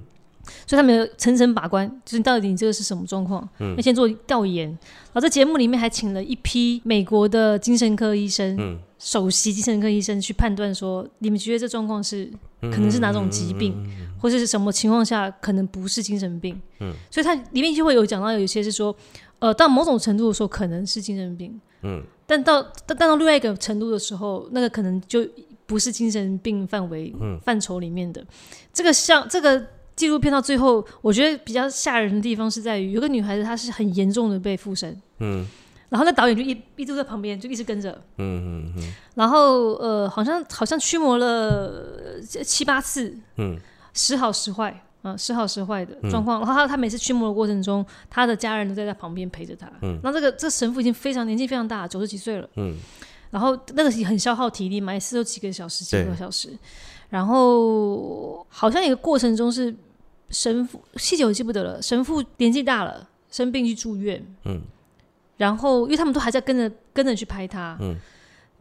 [0.65, 3.75] 所以他们层层把关，就是到底你这个是什么状况，嗯。
[3.75, 4.67] 要先做调研。
[4.69, 8.79] 然后在节目里面还请了一批美国的精神科医生，嗯。
[8.97, 13.75] 首席精神科医生去判断说，你们觉得这状况是可能是哪种疾病，
[14.21, 16.59] 或者是什么情况下可能不是精神病。
[16.79, 18.95] 嗯，所以它里面就会有讲到有一些是说，
[19.41, 22.01] 呃，到某种程度的时候可能是精神病，嗯。
[22.25, 25.27] 但到但但到另外一个程度的时候，那个可能就
[25.65, 27.39] 不是精神病范围嗯。
[27.43, 28.23] 范畴里面的。
[28.71, 29.61] 这个像这个
[29.95, 35.45] 纪录片到最后，我觉得比较吓人的地方是在于，有个女孩子她是很严重的被附身，嗯。
[35.89, 38.93] 然后那导演就一一直在旁边就一直跟着，嗯嗯嗯。
[39.15, 41.27] 然后呃，好像好像驱魔了
[42.23, 43.59] 呃七八次，嗯。
[43.93, 46.39] 时好时坏，嗯、时好时坏的状况。
[46.39, 49.71] 然后他他每次驱魔的过程中，他的家人都在他旁边陪着他。
[49.81, 52.49] 嗯那这个这个神父已经非常年纪非常大，九十几岁了。
[52.55, 52.77] 嗯
[53.29, 56.49] 然后那个也很消耗体力嘛，一次都几个小时、几个小时。
[57.09, 59.73] 然后好像一个过程中是
[60.29, 64.21] 神父细节我记不得了，神父年纪大了，生病去住院。
[64.45, 64.61] 嗯
[65.37, 67.95] 然后因为他们都还在跟着跟着去拍他，嗯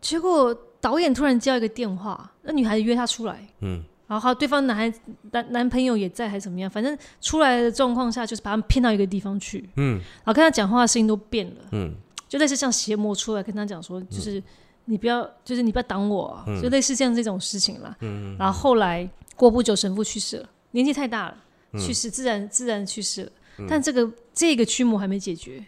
[0.01, 4.93] 结果导演突然接到一个电话，那女孩子约他出来，嗯然后对方男孩
[5.31, 9.99] 男男朋友也在还是怎么样，反正出来的状况下就是把他们骗到一个地方去，嗯。
[9.99, 11.95] 然后跟他讲话的声音都变了，嗯。
[12.29, 14.43] 就类似像邪魔出来跟他讲说，就是
[14.87, 16.61] 你不要，就是你不要挡我、啊，嗯。
[16.61, 17.97] 就类似这样这种事情啦。
[18.37, 21.37] 然后后来过不久，神父去世了，年纪太大了，
[21.75, 21.81] 嗯。
[21.81, 23.33] 去世自然自然去世了。
[23.69, 25.65] 但这个这个驱魔还没解决，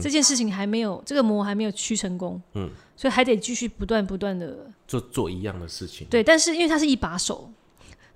[0.00, 2.70] 这件事情还没有，这个魔还没有驱成功，嗯。
[2.98, 6.06] 所以还得继续不断不断的做做一样的事情。
[6.08, 6.24] 对。
[6.24, 7.50] 但是因为他是一把手，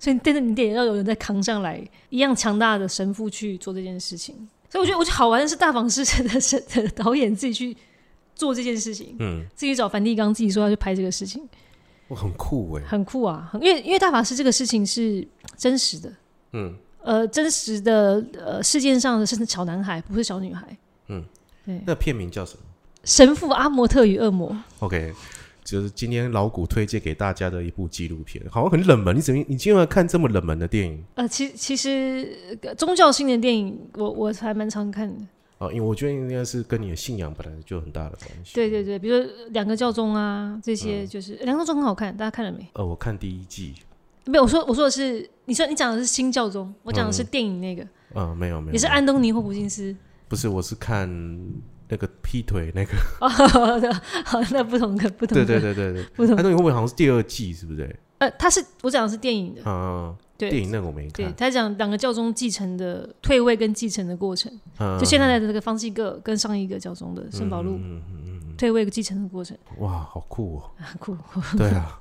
[0.01, 1.79] 所以但是你得要有人在扛上来，
[2.09, 4.35] 一样强大的神父去做这件事情。
[4.67, 7.77] 所以我觉得，我觉得好玩的是大房师的的导演自己去
[8.33, 11.47] 做这件事情，嗯，自己找梵蒂冈，自己说要去拍这个事情，
[12.07, 12.83] 我，很酷哎。
[12.87, 13.51] 很酷啊！
[13.61, 16.11] 因为因为大法师这个事情是真实的，
[16.53, 20.65] 嗯呃，真实的呃世界上的是小男孩，不是小女孩。
[21.09, 21.23] 嗯，
[21.63, 22.63] 对，那片名叫什么
[23.03, 25.13] 神父阿摩特与恶魔，？OK，
[25.63, 29.15] 就是今天老谷推荐给大家的一部纪录片，好像很冷门。
[29.15, 31.03] 你怎么你竟然看这么冷门的电影？
[31.15, 35.15] 呃，其其实呃宗教性的电影，我我还蛮常看的。
[35.59, 38.55] 哦，因为我觉得应该是跟你的信仰本来就有很大的关系。
[38.55, 42.67] 对对对，比如说两个教宗啊，这嗯些就是、两个教宗很好看，大家看了没？
[42.73, 43.75] 呃，我看第一季，
[44.25, 47.85] 没有，我说我说的是，你说你讲的是新教宗，我讲的是电影那个，
[48.15, 49.95] 嗯，没有没有，也是安东尼·霍普金斯。
[50.27, 51.07] 不是，我是看
[51.91, 53.27] 那个劈腿那个，哦，
[54.25, 57.93] 好，那不同的不同对的，对对对对，不同安东西会不会好像是第二季，是不是？
[58.19, 60.49] 呃，他是我讲的是电影的，嗯，对。
[60.49, 70.71] 电影那个我没看，对他讲两个教宗继承的退位跟继承的过程，嗯就现在的这个方济各跟上一个教宗的圣保禄嗯嗯嗯退位继承的过程，嗯，哇，好酷哦！
[70.77, 71.17] 很酷。
[71.57, 71.99] 对啊，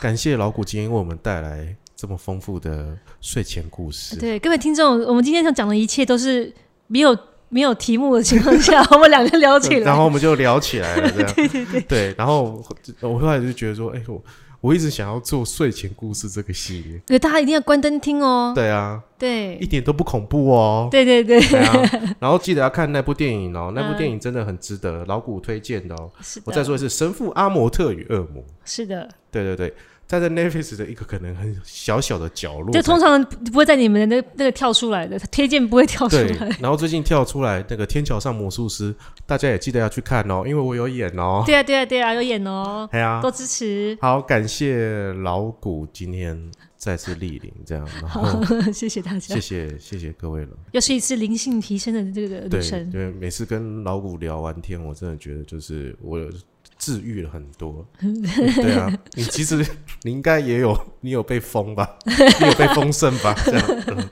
[0.00, 4.16] 感谢老古今天为我们带来这么丰富的睡前故事。
[4.16, 6.52] 对，各位听众，我们今天想讲的一切都是
[6.86, 7.16] 没有
[7.54, 9.86] 没有题目的情况下， 我们两个聊起来。
[9.86, 12.14] 然后我们就聊起来了，这样 对对对对。
[12.18, 12.60] 然后
[13.00, 14.20] 我后来就觉得说，哎、我
[14.60, 17.00] 我一直想要做睡前故事这个系列。
[17.06, 18.50] 对，大家一定要关灯听哦。
[18.56, 20.88] 对啊，对一点都不恐怖哦。
[20.90, 26.10] 对对对，对啊，然后记得要看那部电影哦，那部嗯电影真的很值得老古推荐的哦。
[26.20, 26.46] 是的。
[26.46, 28.42] 我再说一次，《神父阿摩特与恶魔》。
[28.64, 29.72] 是的，对对对，
[30.06, 38.92] 在在 Netflix 的一个可能很小小的角落，就通常不会在你们的那那个跳出来的，推荐不会跳出来。，然后最近跳出来那个《天桥上魔术师》，
[39.26, 41.42] 大家也记得要去看哦，因为我有演哦。
[41.46, 43.96] 对啊对啊对啊，有演哦，哎呀多，支持。
[44.00, 46.38] 好，感谢老谷今天
[46.76, 48.42] 再次莅临，这样，然后
[48.72, 50.50] 谢谢大家谢，谢谢谢各位了。
[50.72, 52.90] 又是一次灵性提升的这个旅程。
[52.90, 56.18] 对，每次跟老谷聊完天，我真的觉得就是我
[56.78, 57.86] 治愈了很多。
[58.00, 59.64] 对啊，你其实
[60.02, 61.98] 你应该也有，你有被封吧？
[62.06, 63.34] 你有被封圣吧？
[63.44, 63.66] 这样。
[63.88, 64.08] 嗯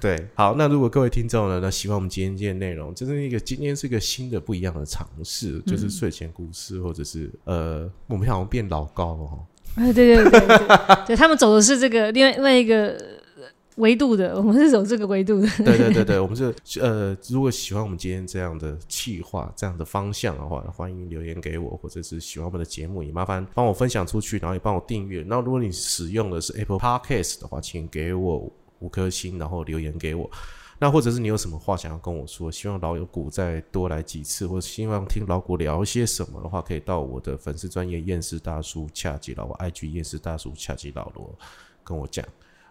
[0.00, 9.44] 对，好，那如果各位听众呢，那喜欢我们今天这些内容，就是一个今天是一个新的不一样的尝试，就是睡前故事，或者是呃，我们好像变老高了哦。
[9.74, 12.96] 哎，对对对对，对他们走的是这个另外另外一个
[13.78, 15.48] 维度的， 我们是走这个维度的。
[15.64, 25.24] 对对对对， 我们是呃，如果喜欢我们今天这样的气划、这样的方向的话，欢迎留言给我，或者是喜欢我们的节目，也麻烦帮我分享出去，然后也帮我订阅。
[25.26, 30.30] 那如果你使用的是 Apple Podcast 的话，请给我五颗星，然后留言给我。
[30.80, 41.36] 那或者是你有什么话想要跟我说，希望老有股再多来几次，或者希望听老股聊些什么的话，可以到我的粉丝专业验世大叔恰吉老我 IG 验世大叔恰吉老罗
[41.82, 42.24] 跟我讲。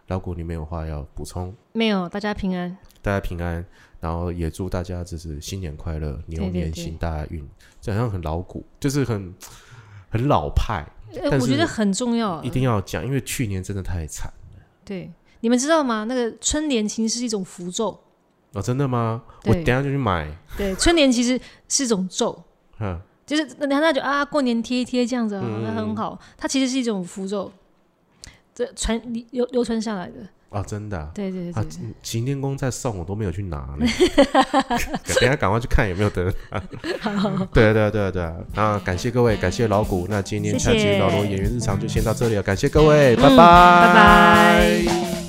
[0.08, 1.54] 老谷，你没有话要补充？
[1.74, 2.78] 没有，大家平安。
[3.02, 3.66] 大家平安，
[4.00, 7.48] 然后也祝大家就是新年快乐，牛年行大运。
[7.82, 9.34] 这好像很老古，就是很
[10.10, 14.32] 很老派，呃但我觉得很重要，一定要讲，因为去年真的太惨
[14.84, 15.12] 对。
[15.42, 16.04] 你们知道吗？
[16.06, 17.98] 那个春联其实是一种符咒，
[18.54, 19.22] 哦，真的吗？
[19.46, 20.28] 我等下就去买，
[20.58, 21.40] 对，春联其实
[21.70, 22.44] 是一种咒，
[22.80, 26.20] 哼，就是那那就啊，过年贴一贴这样子啊，嗯那很好。
[26.36, 27.52] 它其实是一种符咒，
[28.58, 29.00] 这传
[29.32, 30.14] 流流传下来的。
[30.50, 31.04] 啊，真的啊。
[31.04, 31.70] 啊对对对，对，
[32.02, 33.86] 行天宫在送，我都没有去拿呢。
[35.06, 36.60] 等下赶快去看有没有得拿。
[37.54, 38.36] 对啊对啊对啊对啊！
[38.56, 40.08] 那感谢各位，感谢老谷。
[40.10, 45.27] 那今天谢谢下期老罗演员日常就先到这里了，感谢各位，拜拜，嗯拜拜。